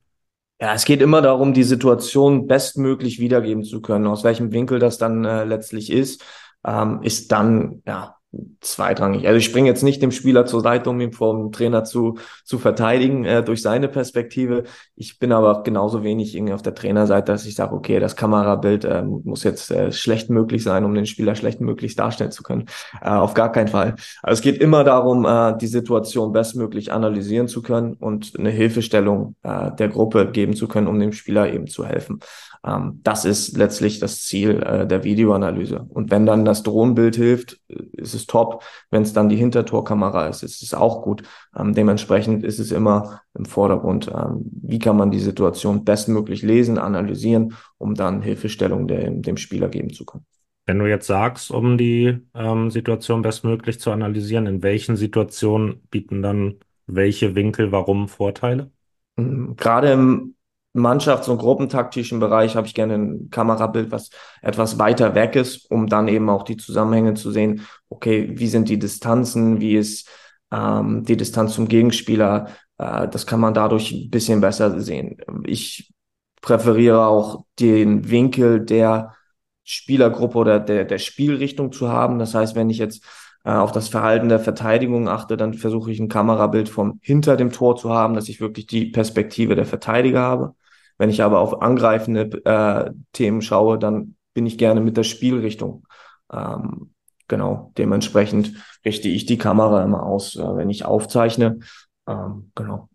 Ja, 0.59 0.73
es 0.73 0.85
geht 0.85 1.01
immer 1.01 1.21
darum, 1.21 1.53
die 1.53 1.63
Situation 1.63 2.47
bestmöglich 2.47 3.19
wiedergeben 3.19 3.63
zu 3.63 3.81
können. 3.81 4.07
Aus 4.07 4.23
welchem 4.23 4.53
Winkel 4.53 4.79
das 4.79 4.97
dann 4.97 5.25
äh, 5.25 5.43
letztlich 5.43 5.91
ist, 5.91 6.23
ähm, 6.65 7.01
ist 7.03 7.31
dann 7.31 7.81
ja 7.85 8.15
zweitrangig. 8.61 9.27
Also 9.27 9.37
ich 9.37 9.45
springe 9.45 9.67
jetzt 9.69 9.83
nicht 9.83 10.01
dem 10.01 10.11
Spieler 10.11 10.45
zur 10.45 10.61
Seite, 10.61 10.89
um 10.89 10.99
ihn 10.99 11.11
vom 11.11 11.51
Trainer 11.51 11.83
zu, 11.83 12.17
zu 12.43 12.57
verteidigen 12.57 13.25
äh, 13.25 13.43
durch 13.43 13.61
seine 13.61 13.87
Perspektive. 13.87 14.63
Ich 14.95 15.19
bin 15.19 15.31
aber 15.31 15.63
genauso 15.63 16.03
wenig 16.03 16.35
irgendwie 16.35 16.53
auf 16.53 16.61
der 16.61 16.75
Trainerseite, 16.75 17.31
dass 17.31 17.45
ich 17.45 17.55
sage, 17.55 17.75
okay, 17.75 17.99
das 17.99 18.15
Kamerabild 18.15 18.85
äh, 18.85 19.03
muss 19.03 19.43
jetzt 19.43 19.71
äh, 19.71 19.91
schlecht 19.91 20.29
möglich 20.29 20.63
sein, 20.63 20.85
um 20.85 20.93
den 20.93 21.05
Spieler 21.05 21.35
schlecht 21.35 21.61
möglich 21.61 21.95
darstellen 21.95 22.31
zu 22.31 22.43
können. 22.43 22.65
Äh, 23.01 23.09
auf 23.09 23.33
gar 23.33 23.51
keinen 23.51 23.67
Fall. 23.67 23.95
Also 24.23 24.39
es 24.39 24.41
geht 24.41 24.61
immer 24.61 24.83
darum, 24.83 25.25
äh, 25.25 25.57
die 25.57 25.67
Situation 25.67 26.31
bestmöglich 26.31 26.91
analysieren 26.91 27.47
zu 27.47 27.61
können 27.61 27.93
und 27.93 28.33
eine 28.37 28.49
Hilfestellung 28.49 29.35
äh, 29.43 29.71
der 29.71 29.89
Gruppe 29.89 30.31
geben 30.31 30.55
zu 30.55 30.67
können, 30.67 30.87
um 30.87 30.99
dem 30.99 31.13
Spieler 31.13 31.53
eben 31.53 31.67
zu 31.67 31.85
helfen. 31.85 32.19
Ähm, 32.65 32.99
das 33.03 33.25
ist 33.25 33.57
letztlich 33.57 33.99
das 33.99 34.23
Ziel 34.23 34.61
äh, 34.63 34.87
der 34.87 35.03
Videoanalyse. 35.03 35.85
Und 35.89 36.11
wenn 36.11 36.25
dann 36.25 36.45
das 36.45 36.63
Drohnenbild 36.63 37.15
hilft, 37.15 37.59
äh, 37.67 37.83
ist 37.93 38.13
es 38.13 38.24
top. 38.27 38.63
Wenn 38.91 39.03
es 39.03 39.13
dann 39.13 39.29
die 39.29 39.35
Hintertorkamera 39.35 40.27
ist, 40.27 40.43
ist 40.43 40.61
es 40.61 40.73
auch 40.73 41.01
gut. 41.01 41.23
Ähm, 41.57 41.73
dementsprechend 41.73 42.43
ist 42.43 42.59
es 42.59 42.71
immer 42.71 43.21
im 43.37 43.45
Vordergrund. 43.45 44.11
Ähm, 44.13 44.45
wie 44.61 44.79
kann 44.79 44.97
man 44.97 45.11
die 45.11 45.19
Situation 45.19 45.85
bestmöglich 45.85 46.41
lesen, 46.41 46.77
analysieren, 46.77 47.55
um 47.77 47.95
dann 47.95 48.21
Hilfestellung 48.21 48.87
dem, 48.87 49.21
dem 49.21 49.37
Spieler 49.37 49.69
geben 49.69 49.93
zu 49.93 50.05
können. 50.05 50.25
Wenn 50.65 50.79
du 50.79 50.87
jetzt 50.87 51.07
sagst, 51.07 51.51
um 51.51 51.77
die 51.77 52.17
ähm, 52.33 52.71
Situation 52.71 53.21
bestmöglich 53.21 53.79
zu 53.79 53.91
analysieren, 53.91 54.47
in 54.47 54.63
welchen 54.63 54.95
Situationen 54.95 55.83
bieten 55.91 56.21
dann 56.21 56.55
welche 56.87 57.35
Winkel 57.35 57.71
warum 57.71 58.07
Vorteile? 58.07 58.71
Mhm. 59.15 59.55
Gerade 59.55 59.91
im 59.91 60.34
Mannschafts- 60.75 61.29
und 61.29 61.37
gruppentaktischen 61.37 62.19
Bereich 62.19 62.55
habe 62.55 62.67
ich 62.67 62.73
gerne 62.73 62.95
ein 62.95 63.29
Kamerabild, 63.29 63.91
was 63.91 64.09
etwas 64.41 64.77
weiter 64.77 65.15
weg 65.15 65.35
ist, 65.35 65.69
um 65.71 65.87
dann 65.87 66.07
eben 66.07 66.29
auch 66.29 66.43
die 66.43 66.57
Zusammenhänge 66.57 67.13
zu 67.13 67.31
sehen. 67.31 67.61
Okay, 67.89 68.31
wie 68.33 68.47
sind 68.47 68.69
die 68.69 68.79
Distanzen? 68.79 69.59
Wie 69.61 69.75
ist 69.75 70.09
ähm, 70.51 71.03
die 71.03 71.17
Distanz 71.17 71.53
zum 71.55 71.67
Gegenspieler? 71.67 72.49
Äh, 72.77 73.07
das 73.07 73.25
kann 73.25 73.39
man 73.39 73.53
dadurch 73.53 73.91
ein 73.91 74.09
bisschen 74.09 74.41
besser 74.41 74.79
sehen. 74.81 75.17
Ich 75.45 75.93
präferiere 76.41 77.07
auch 77.07 77.45
den 77.59 78.09
Winkel 78.09 78.63
der 78.65 79.15
Spielergruppe 79.63 80.37
oder 80.37 80.59
der, 80.59 80.85
der 80.85 80.99
Spielrichtung 80.99 81.71
zu 81.71 81.89
haben. 81.89 82.19
Das 82.19 82.35
heißt, 82.35 82.55
wenn 82.55 82.69
ich 82.69 82.77
jetzt 82.77 83.03
äh, 83.43 83.51
auf 83.51 83.71
das 83.71 83.89
Verhalten 83.89 84.29
der 84.29 84.39
Verteidigung 84.39 85.07
achte, 85.07 85.37
dann 85.37 85.53
versuche 85.53 85.91
ich 85.91 85.99
ein 85.99 86.09
Kamerabild 86.09 86.69
von 86.69 86.99
hinter 87.01 87.37
dem 87.37 87.51
Tor 87.51 87.75
zu 87.77 87.91
haben, 87.93 88.13
dass 88.13 88.29
ich 88.29 88.41
wirklich 88.41 88.67
die 88.67 88.85
Perspektive 88.87 89.55
der 89.55 89.65
Verteidiger 89.65 90.21
habe. 90.21 90.55
Wenn 90.97 91.09
ich 91.09 91.21
aber 91.23 91.39
auf 91.39 91.61
angreifende 91.61 92.45
äh, 92.45 92.91
Themen 93.13 93.41
schaue, 93.41 93.77
dann 93.77 94.15
bin 94.33 94.45
ich 94.45 94.57
gerne 94.57 94.81
mit 94.81 94.97
der 94.97 95.03
Spielrichtung. 95.03 95.85
Ähm, 96.31 96.93
genau, 97.27 97.71
dementsprechend 97.77 98.53
richte 98.85 99.09
ich 99.09 99.25
die 99.25 99.37
Kamera 99.37 99.83
immer 99.83 100.03
aus, 100.03 100.35
äh, 100.35 100.55
wenn 100.55 100.69
ich 100.69 100.85
aufzeichne. 100.85 101.59
Ähm, 102.07 102.51
genau. 102.55 102.89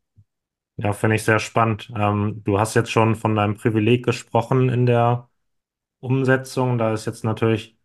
Ja, 0.76 0.92
finde 0.94 1.16
ich 1.16 1.24
sehr 1.24 1.40
spannend. 1.40 1.90
Ähm, 1.94 2.42
du 2.44 2.58
hast 2.58 2.74
jetzt 2.74 2.90
schon 2.90 3.14
von 3.14 3.34
deinem 3.34 3.56
Privileg 3.56 4.04
gesprochen 4.04 4.70
in 4.70 4.86
der 4.86 5.28
Umsetzung. 6.00 6.78
Da 6.78 6.94
ist 6.94 7.06
jetzt 7.06 7.24
natürlich 7.24 7.78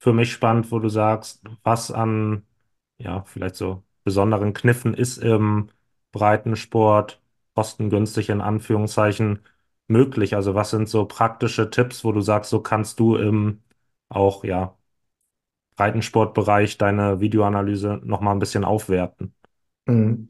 für 0.00 0.12
mich 0.12 0.32
spannend, 0.32 0.72
wo 0.72 0.80
du 0.80 0.88
sagst, 0.88 1.44
was 1.62 1.92
an, 1.92 2.46
ja, 2.98 3.24
vielleicht 3.24 3.56
so 3.56 3.84
besonderen 4.04 4.54
Kniffen 4.54 4.94
ist 4.94 5.18
im 5.18 5.70
Breitensport 6.12 7.21
kostengünstig 7.54 8.28
in 8.30 8.40
Anführungszeichen 8.40 9.40
möglich? 9.88 10.34
Also 10.36 10.54
was 10.54 10.70
sind 10.70 10.88
so 10.88 11.06
praktische 11.06 11.70
Tipps, 11.70 12.04
wo 12.04 12.12
du 12.12 12.20
sagst, 12.20 12.50
so 12.50 12.60
kannst 12.62 13.00
du 13.00 13.16
im 13.16 13.62
auch 14.08 14.44
ja 14.44 14.76
Breitensportbereich 15.76 16.78
deine 16.78 17.20
Videoanalyse 17.20 18.00
noch 18.04 18.22
mal 18.22 18.32
ein 18.32 18.38
bisschen 18.38 18.64
aufwerten? 18.64 19.34
Mhm. 19.86 20.28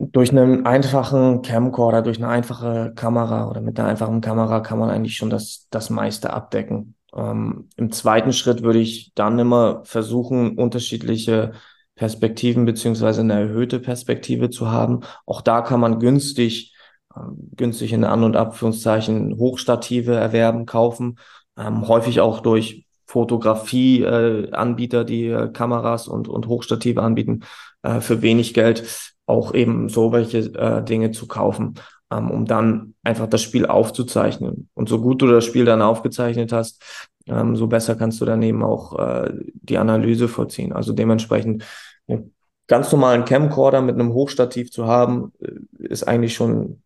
Durch 0.00 0.30
einen 0.30 0.64
einfachen 0.64 1.42
Camcorder, 1.42 2.02
durch 2.02 2.18
eine 2.18 2.28
einfache 2.28 2.92
Kamera 2.94 3.48
oder 3.50 3.60
mit 3.60 3.78
einer 3.80 3.88
einfachen 3.88 4.20
Kamera 4.20 4.60
kann 4.60 4.78
man 4.78 4.90
eigentlich 4.90 5.16
schon 5.16 5.28
das, 5.30 5.66
das 5.70 5.90
meiste 5.90 6.32
abdecken. 6.32 6.94
Ähm, 7.12 7.68
im 7.76 7.90
zweiten 7.90 8.32
Schritt 8.32 8.62
würde 8.62 8.78
ich 8.78 9.12
dann 9.16 9.38
immer 9.40 9.82
versuchen, 9.84 10.56
unterschiedliche 10.56 11.52
Perspektiven 11.98 12.64
beziehungsweise 12.64 13.20
eine 13.20 13.34
erhöhte 13.34 13.80
Perspektive 13.80 14.48
zu 14.50 14.70
haben. 14.70 15.00
Auch 15.26 15.42
da 15.42 15.60
kann 15.60 15.80
man 15.80 15.98
günstig, 15.98 16.74
äh, 17.14 17.20
günstig 17.56 17.92
in 17.92 18.04
An- 18.04 18.24
und 18.24 18.36
Abführungszeichen 18.36 19.36
Hochstative 19.36 20.14
erwerben, 20.14 20.64
kaufen. 20.64 21.18
Ähm, 21.58 21.88
häufig 21.88 22.20
auch 22.20 22.40
durch 22.40 22.86
Fotografie-Anbieter, 23.06 25.00
äh, 25.00 25.04
die 25.04 25.26
äh, 25.26 25.48
Kameras 25.52 26.08
und, 26.08 26.28
und 26.28 26.46
Hochstative 26.46 27.02
anbieten, 27.02 27.40
äh, 27.82 28.00
für 28.00 28.22
wenig 28.22 28.54
Geld 28.54 29.14
auch 29.26 29.52
eben 29.52 29.88
so 29.88 30.12
welche 30.12 30.38
äh, 30.38 30.82
Dinge 30.84 31.10
zu 31.10 31.26
kaufen, 31.26 31.74
ähm, 31.74 31.82
um 32.10 32.44
dann 32.46 32.94
einfach 33.02 33.26
das 33.26 33.42
Spiel 33.42 33.66
aufzuzeichnen. 33.66 34.68
Und 34.74 34.88
so 34.88 35.00
gut 35.00 35.22
du 35.22 35.26
das 35.26 35.44
Spiel 35.44 35.64
dann 35.64 35.82
aufgezeichnet 35.82 36.52
hast, 36.52 36.82
ähm, 37.26 37.56
so 37.56 37.66
besser 37.66 37.96
kannst 37.96 38.20
du 38.20 38.24
daneben 38.24 38.62
auch 38.62 38.98
äh, 38.98 39.32
die 39.54 39.78
Analyse 39.78 40.28
vollziehen. 40.28 40.72
Also 40.72 40.92
dementsprechend 40.92 41.64
einen 42.06 42.34
ganz 42.66 42.90
normalen 42.92 43.24
Camcorder 43.24 43.82
mit 43.82 43.94
einem 43.94 44.12
Hochstativ 44.12 44.70
zu 44.70 44.86
haben, 44.86 45.32
äh, 45.40 45.52
ist 45.86 46.08
eigentlich 46.08 46.34
schon 46.34 46.82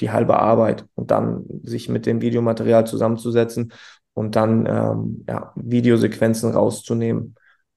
die 0.00 0.10
halbe 0.10 0.38
Arbeit 0.38 0.86
und 0.94 1.10
dann 1.10 1.44
sich 1.62 1.88
mit 1.88 2.06
dem 2.06 2.20
Videomaterial 2.20 2.86
zusammenzusetzen 2.86 3.72
und 4.14 4.36
dann 4.36 4.66
ähm, 4.66 5.24
ja, 5.28 5.52
Videosequenzen 5.56 6.52
rauszunehmen 6.52 7.34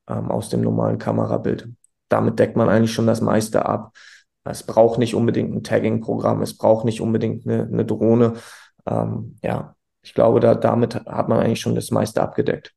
ähm, 0.10 0.32
aus 0.32 0.50
dem 0.50 0.62
normalen 0.62 0.98
Kamerabild. 0.98 1.70
Damit 2.10 2.40
deckt 2.40 2.56
man 2.56 2.70
eigentlich 2.70 2.94
schon 2.94 3.08
das 3.08 3.22
meiste 3.22 3.66
ab. 3.66 3.94
Es 4.46 4.64
braucht 4.66 5.00
nicht 5.00 5.16
unbedingt 5.16 5.54
ein 5.56 5.64
Tagging-Programm, 5.64 6.42
es 6.42 6.58
braucht 6.58 6.86
nicht 6.86 7.02
unbedingt 7.02 7.48
eine, 7.48 7.64
eine 7.64 7.86
Drohne. 7.86 8.36
Ähm, 8.86 9.38
ja, 9.44 9.76
ich 10.04 10.14
glaube, 10.14 10.40
da, 10.40 10.56
damit 10.56 10.96
hat 10.96 11.30
man 11.30 11.40
eigentlich 11.40 11.62
schon 11.62 11.76
das 11.76 11.92
meiste 11.92 12.22
abgedeckt. 12.22 12.74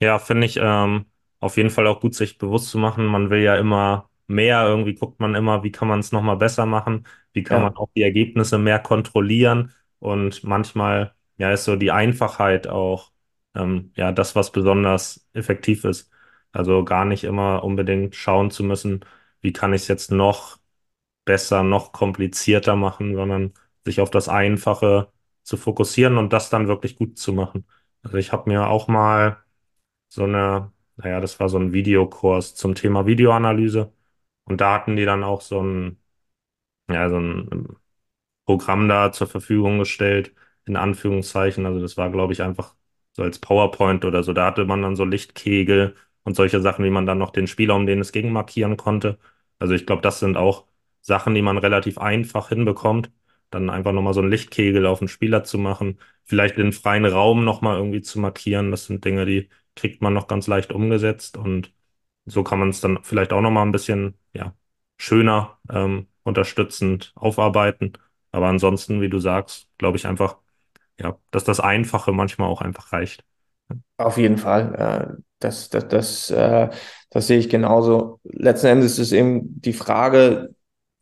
Ja, 0.00 0.18
finde 0.18 0.46
ich 0.46 0.58
ähm, 0.60 1.06
auf 1.40 1.56
jeden 1.56 1.70
Fall 1.70 1.86
auch 1.86 2.00
gut, 2.00 2.14
sich 2.14 2.38
bewusst 2.38 2.68
zu 2.70 2.78
machen. 2.78 3.06
Man 3.06 3.30
will 3.30 3.40
ja 3.42 3.56
immer 3.56 4.10
mehr, 4.26 4.64
irgendwie 4.66 4.94
guckt 4.94 5.20
man 5.20 5.34
immer, 5.34 5.62
wie 5.62 5.70
kann 5.72 5.88
man 5.88 6.00
es 6.00 6.12
nochmal 6.12 6.36
besser 6.36 6.66
machen, 6.66 7.06
wie 7.32 7.42
kann 7.42 7.60
Ja. 7.60 7.62
man 7.62 7.76
auch 7.76 7.88
die 7.96 8.02
Ergebnisse 8.02 8.58
mehr 8.58 8.78
kontrollieren. 8.78 9.72
Und 9.98 10.44
manchmal, 10.44 11.14
ja, 11.38 11.50
ist 11.52 11.64
so 11.64 11.76
die 11.76 11.90
Einfachheit 11.90 12.66
auch, 12.66 13.12
ähm, 13.54 13.92
ja, 13.96 14.12
das, 14.12 14.34
was 14.36 14.52
besonders 14.52 15.26
effektiv 15.32 15.84
ist. 15.84 16.10
Also 16.52 16.84
gar 16.84 17.04
nicht 17.04 17.24
immer 17.24 17.64
unbedingt 17.64 18.14
schauen 18.14 18.50
zu 18.50 18.62
müssen, 18.64 19.04
wie 19.44 19.54
kann 19.54 19.74
ich 19.74 19.84
es 19.84 19.88
jetzt 19.88 20.12
noch 20.12 20.58
besser, 21.24 21.62
noch 21.62 21.92
komplizierter 21.92 22.76
machen, 22.76 23.14
sondern 23.14 23.54
sich 23.84 24.00
auf 24.00 24.10
das 24.10 24.28
Einfache 24.28 25.12
zu 25.42 25.56
fokussieren 25.56 26.18
und 26.18 26.32
das 26.32 26.50
dann 26.50 26.68
wirklich 26.68 26.96
gut 26.96 27.18
zu 27.18 27.32
machen. 27.32 27.66
Also 28.02 28.16
ich 28.18 28.32
habe 28.32 28.50
mir 28.50 28.68
auch 28.68 28.88
mal 28.88 29.38
so 30.08 30.24
eine, 30.24 30.72
naja, 30.96 31.20
das 31.20 31.40
war 31.40 31.48
so 31.48 31.58
ein 31.58 31.72
Videokurs 31.72 32.54
zum 32.54 32.74
Thema 32.74 33.06
Videoanalyse. 33.06 33.92
Und 34.44 34.60
da 34.60 34.74
hatten 34.74 34.96
die 34.96 35.04
dann 35.06 35.24
auch 35.24 35.40
so 35.42 35.62
ein, 35.62 35.98
ja, 36.90 37.08
so 37.10 37.18
ein 37.18 37.76
Programm 38.46 38.88
da 38.88 39.12
zur 39.12 39.26
Verfügung 39.28 39.78
gestellt, 39.78 40.34
in 40.66 40.76
Anführungszeichen. 40.76 41.66
Also 41.66 41.80
das 41.80 41.96
war, 41.96 42.10
glaube 42.10 42.32
ich, 42.32 42.42
einfach 42.42 42.76
so 43.12 43.22
als 43.22 43.38
PowerPoint 43.40 44.04
oder 44.04 44.22
so. 44.22 44.32
Da 44.32 44.46
hatte 44.46 44.64
man 44.66 44.82
dann 44.82 44.96
so 44.96 45.04
Lichtkegel 45.04 45.96
und 46.24 46.36
solche 46.36 46.60
Sachen, 46.60 46.84
wie 46.84 46.90
man 46.90 47.06
dann 47.06 47.18
noch 47.18 47.30
den 47.30 47.46
Spieler, 47.46 47.76
um 47.76 47.86
den 47.86 48.00
es 48.00 48.12
ging, 48.12 48.32
markieren 48.32 48.76
konnte. 48.76 49.18
Also 49.58 49.74
ich 49.74 49.86
glaube, 49.86 50.02
das 50.02 50.20
sind 50.20 50.36
auch 50.36 50.66
Sachen, 51.00 51.34
die 51.34 51.42
man 51.42 51.58
relativ 51.58 51.98
einfach 51.98 52.48
hinbekommt. 52.48 53.10
Dann 53.50 53.70
einfach 53.70 53.92
nochmal 53.92 54.14
so 54.14 54.20
einen 54.20 54.30
Lichtkegel 54.30 54.86
auf 54.86 54.98
den 54.98 55.08
Spieler 55.08 55.44
zu 55.44 55.58
machen, 55.58 55.98
vielleicht 56.24 56.56
den 56.56 56.72
freien 56.72 57.04
Raum 57.04 57.44
nochmal 57.44 57.76
irgendwie 57.76 58.00
zu 58.02 58.18
markieren. 58.18 58.70
Das 58.70 58.86
sind 58.86 59.04
Dinge, 59.04 59.26
die 59.26 59.48
kriegt 59.76 60.02
man 60.02 60.12
noch 60.14 60.26
ganz 60.28 60.46
leicht 60.46 60.72
umgesetzt 60.72 61.36
und 61.36 61.72
so 62.26 62.42
kann 62.44 62.58
man 62.58 62.70
es 62.70 62.80
dann 62.80 63.02
vielleicht 63.04 63.32
auch 63.32 63.40
nochmal 63.40 63.66
ein 63.66 63.72
bisschen, 63.72 64.14
ja, 64.32 64.56
schöner, 64.98 65.58
ähm, 65.70 66.08
unterstützend 66.22 67.12
aufarbeiten. 67.16 67.92
Aber 68.32 68.48
ansonsten, 68.48 69.00
wie 69.00 69.08
du 69.10 69.18
sagst, 69.18 69.68
glaube 69.78 69.96
ich 69.98 70.06
einfach, 70.06 70.38
ja, 70.98 71.18
dass 71.30 71.44
das 71.44 71.60
Einfache 71.60 72.12
manchmal 72.12 72.48
auch 72.48 72.60
einfach 72.62 72.92
reicht. 72.92 73.24
Auf 73.96 74.16
jeden 74.18 74.38
Fall. 74.38 75.16
Äh, 75.18 75.22
das, 75.38 75.68
das, 75.70 75.88
das, 75.88 76.30
äh, 76.30 76.68
das 77.10 77.26
sehe 77.26 77.38
ich 77.38 77.48
genauso. 77.48 78.20
Letzten 78.24 78.66
Endes 78.68 78.92
ist 78.92 78.98
es 79.08 79.12
eben 79.12 79.60
die 79.60 79.72
Frage, 79.72 80.54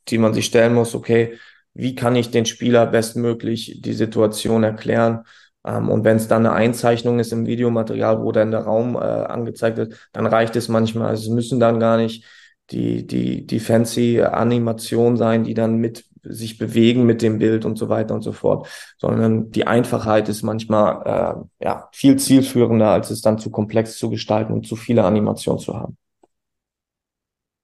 die 0.09 0.19
man 0.19 0.35
sich 0.35 0.47
stellen 0.47 0.75
muss, 0.75 0.95
okay, 0.95 1.39
wie 1.75 1.95
kann 1.95 2.17
ich 2.17 2.31
den 2.31 2.45
Spieler 2.47 2.87
bestmöglich 2.87 3.81
die 3.83 3.95
Situation 3.95 4.65
erklären? 4.65 5.25
Ähm, 5.65 5.89
und 5.91 6.05
wenn 6.05 6.17
es 6.17 6.29
dann 6.29 6.47
eine 6.47 6.55
Einzeichnung 6.55 7.19
ist 7.19 7.33
im 7.33 7.47
Videomaterial, 7.47 8.23
wo 8.23 8.33
dann 8.33 8.51
der 8.51 8.61
Raum 8.63 8.97
äh, 8.97 8.99
angezeigt 8.99 9.79
wird, 9.79 10.09
dann 10.13 10.27
reicht 10.27 10.57
es 10.57 10.69
manchmal. 10.69 11.09
Also 11.09 11.31
es 11.31 11.35
müssen 11.35 11.61
dann 11.61 11.81
gar 11.81 11.97
nicht 11.97 12.25
die, 12.71 13.07
die, 13.07 13.47
die 13.47 13.61
fancy 13.61 14.21
Animation 14.23 15.17
sein, 15.17 15.45
die 15.45 15.55
dann 15.55 15.77
mit 15.77 16.05
sich 16.23 16.59
bewegen 16.59 17.05
mit 17.05 17.23
dem 17.23 17.39
Bild 17.39 17.65
und 17.65 17.77
so 17.77 17.89
weiter 17.89 18.15
und 18.15 18.23
so 18.23 18.33
fort, 18.33 18.69
sondern 18.99 19.51
die 19.51 19.67
Einfachheit 19.67 20.29
ist 20.29 20.43
manchmal 20.43 21.47
äh, 21.61 21.65
ja, 21.65 21.89
viel 21.93 22.17
zielführender, 22.17 22.91
als 22.91 23.11
es 23.11 23.23
dann 23.23 23.39
zu 23.39 23.51
komplex 23.51 23.99
zu 23.99 24.11
gestalten 24.11 24.53
und 24.53 24.67
zu 24.67 24.77
viele 24.77 25.05
Animationen 25.05 25.61
zu 25.61 25.75
haben. 25.79 25.97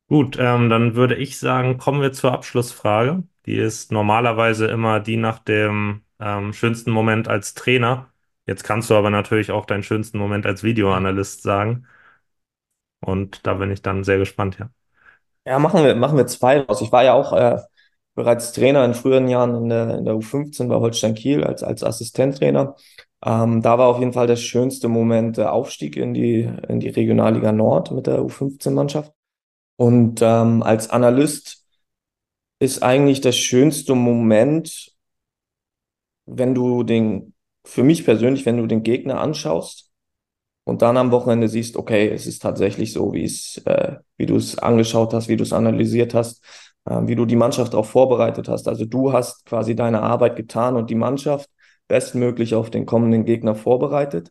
Gut, 0.09 0.37
ähm, 0.40 0.71
dann 0.71 0.94
würde 0.94 1.16
ich 1.16 1.38
sagen, 1.38 1.77
kommen 1.77 2.01
wir 2.01 2.12
zur 2.12 2.33
Abschlussfrage. 2.33 3.25
Die 3.44 3.57
ist 3.57 3.92
normalerweise 3.92 4.66
immer 4.66 5.01
die 5.01 5.16
nach 5.18 5.38
dem 5.38 6.03
ähm, 6.18 6.53
schönsten 6.55 6.90
Moment 6.90 7.29
als 7.29 7.55
Trainer. 7.55 8.09
Jetzt 8.47 8.64
kannst 8.64 8.88
du 8.88 8.94
aber 8.94 9.11
natürlich 9.11 9.51
auch 9.51 9.66
deinen 9.66 9.83
schönsten 9.83 10.18
Moment 10.18 10.47
als 10.47 10.62
Videoanalyst 10.62 11.42
sagen. 11.42 11.87
Und 13.01 13.47
da 13.47 13.55
bin 13.55 13.71
ich 13.71 13.83
dann 13.83 14.03
sehr 14.05 14.18
gespannt, 14.18 14.59
ja. 14.59 14.71
Ja, 15.44 15.59
machen 15.59 15.85
wir, 15.85 15.94
machen 15.94 16.16
wir 16.16 16.27
zwei 16.27 16.61
raus. 16.61 16.81
Ich 16.83 16.92
war 16.92 17.05
ja 17.05 17.14
auch 17.14 17.33
äh, 17.33 17.59
bereits 18.18 18.52
Trainer 18.52 18.85
in 18.85 18.94
früheren 18.94 19.28
Jahren 19.28 19.54
in 19.54 19.68
der, 19.68 19.96
in 19.96 20.04
der 20.04 20.14
U15 20.14 20.66
bei 20.66 20.74
Holstein 20.74 21.14
Kiel 21.14 21.44
als, 21.44 21.62
als 21.62 21.85
Assistenttrainer. 21.85 22.74
Ähm, 23.24 23.62
da 23.62 23.78
war 23.78 23.87
auf 23.87 24.00
jeden 24.00 24.12
Fall 24.12 24.26
der 24.26 24.35
schönste 24.35 24.88
Moment 24.88 25.37
der 25.37 25.52
Aufstieg 25.52 25.96
in 25.96 26.14
die, 26.14 26.50
in 26.68 26.81
die 26.81 26.88
Regionalliga 26.88 27.52
Nord 27.52 27.92
mit 27.92 28.09
der 28.09 28.18
U15-Mannschaft. 28.18 29.12
Und 29.76 30.20
ähm, 30.20 30.64
als 30.64 30.90
Analyst 30.90 31.64
ist 32.59 32.83
eigentlich 32.83 33.20
der 33.20 33.31
schönste 33.31 33.94
Moment, 33.94 34.96
wenn 36.26 36.57
du 36.57 36.83
den, 36.83 37.35
für 37.64 37.85
mich 37.85 38.04
persönlich, 38.04 38.46
wenn 38.46 38.57
du 38.57 38.66
den 38.66 38.83
Gegner 38.83 39.20
anschaust 39.20 39.92
und 40.64 40.83
dann 40.83 40.96
am 40.96 41.12
Wochenende 41.12 41.48
siehst, 41.48 41.76
okay, 41.76 42.09
es 42.09 42.26
ist 42.26 42.42
tatsächlich 42.42 42.92
so, 42.92 43.14
äh, 43.14 43.96
wie 44.16 44.26
du 44.26 44.35
es 44.35 44.59
angeschaut 44.59 45.14
hast, 45.14 45.28
wie 45.28 45.37
du 45.37 45.44
es 45.44 45.52
analysiert 45.52 46.14
hast, 46.14 46.42
wie 46.88 47.14
du 47.14 47.27
die 47.27 47.37
Mannschaft 47.37 47.72
darauf 47.72 47.90
vorbereitet 47.90 48.48
hast. 48.48 48.68
Also 48.68 48.85
du 48.85 49.12
hast 49.12 49.44
quasi 49.46 49.74
deine 49.77 50.03
Arbeit 50.03 50.37
getan 50.37 50.77
und 50.77 50.90
die 50.90 50.94
Mannschaft 50.94 51.51
bestmöglich 51.88 52.55
auf 52.55 52.70
den 52.70 52.87
kommenden 52.87 53.24
Gegner 53.24 53.55
vorbereitet. 53.55 54.31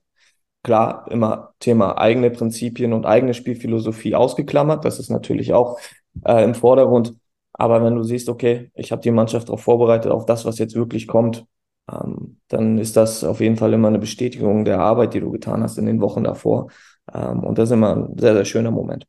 Klar, 0.63 1.05
immer 1.09 1.53
Thema 1.59 1.97
eigene 1.97 2.29
Prinzipien 2.29 2.93
und 2.93 3.05
eigene 3.05 3.33
Spielphilosophie 3.33 4.15
ausgeklammert. 4.15 4.85
Das 4.85 4.99
ist 4.99 5.09
natürlich 5.09 5.53
auch 5.53 5.79
äh, 6.25 6.43
im 6.43 6.55
Vordergrund. 6.55 7.15
Aber 7.53 7.83
wenn 7.83 7.95
du 7.95 8.03
siehst, 8.03 8.29
okay, 8.29 8.71
ich 8.75 8.91
habe 8.91 9.01
die 9.01 9.11
Mannschaft 9.11 9.47
darauf 9.47 9.61
vorbereitet, 9.61 10.11
auf 10.11 10.25
das, 10.25 10.45
was 10.45 10.59
jetzt 10.59 10.75
wirklich 10.75 11.07
kommt, 11.07 11.45
ähm, 11.91 12.39
dann 12.49 12.77
ist 12.77 12.97
das 12.97 13.23
auf 13.23 13.39
jeden 13.39 13.57
Fall 13.57 13.73
immer 13.73 13.87
eine 13.87 13.99
Bestätigung 13.99 14.65
der 14.65 14.79
Arbeit, 14.79 15.13
die 15.13 15.19
du 15.21 15.31
getan 15.31 15.63
hast 15.63 15.77
in 15.77 15.85
den 15.85 16.01
Wochen 16.01 16.23
davor. 16.23 16.67
Ähm, 17.13 17.43
und 17.43 17.57
das 17.57 17.69
ist 17.69 17.73
immer 17.73 17.95
ein 17.95 18.17
sehr, 18.17 18.33
sehr 18.33 18.45
schöner 18.45 18.71
Moment. 18.71 19.07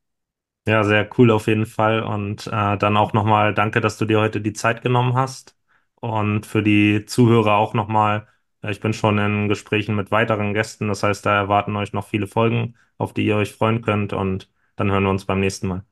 Ja, 0.67 0.83
sehr 0.83 1.09
cool 1.17 1.31
auf 1.31 1.47
jeden 1.47 1.65
Fall. 1.65 2.01
Und 2.03 2.45
äh, 2.47 2.77
dann 2.77 2.95
auch 2.97 3.13
nochmal 3.13 3.53
danke, 3.55 3.81
dass 3.81 3.97
du 3.97 4.05
dir 4.05 4.19
heute 4.19 4.39
die 4.41 4.53
Zeit 4.53 4.81
genommen 4.83 5.15
hast. 5.15 5.57
Und 5.95 6.45
für 6.45 6.61
die 6.61 7.05
Zuhörer 7.05 7.55
auch 7.55 7.73
nochmal, 7.73 8.27
äh, 8.61 8.71
ich 8.71 8.79
bin 8.79 8.93
schon 8.93 9.17
in 9.17 9.47
Gesprächen 9.49 9.95
mit 9.95 10.11
weiteren 10.11 10.53
Gästen. 10.53 10.87
Das 10.87 11.01
heißt, 11.03 11.25
da 11.25 11.35
erwarten 11.35 11.75
euch 11.75 11.91
noch 11.93 12.07
viele 12.07 12.27
Folgen, 12.27 12.75
auf 12.97 13.13
die 13.13 13.25
ihr 13.25 13.35
euch 13.37 13.53
freuen 13.53 13.81
könnt. 13.81 14.13
Und 14.13 14.51
dann 14.75 14.91
hören 14.91 15.03
wir 15.03 15.09
uns 15.09 15.25
beim 15.25 15.39
nächsten 15.39 15.67
Mal. 15.67 15.85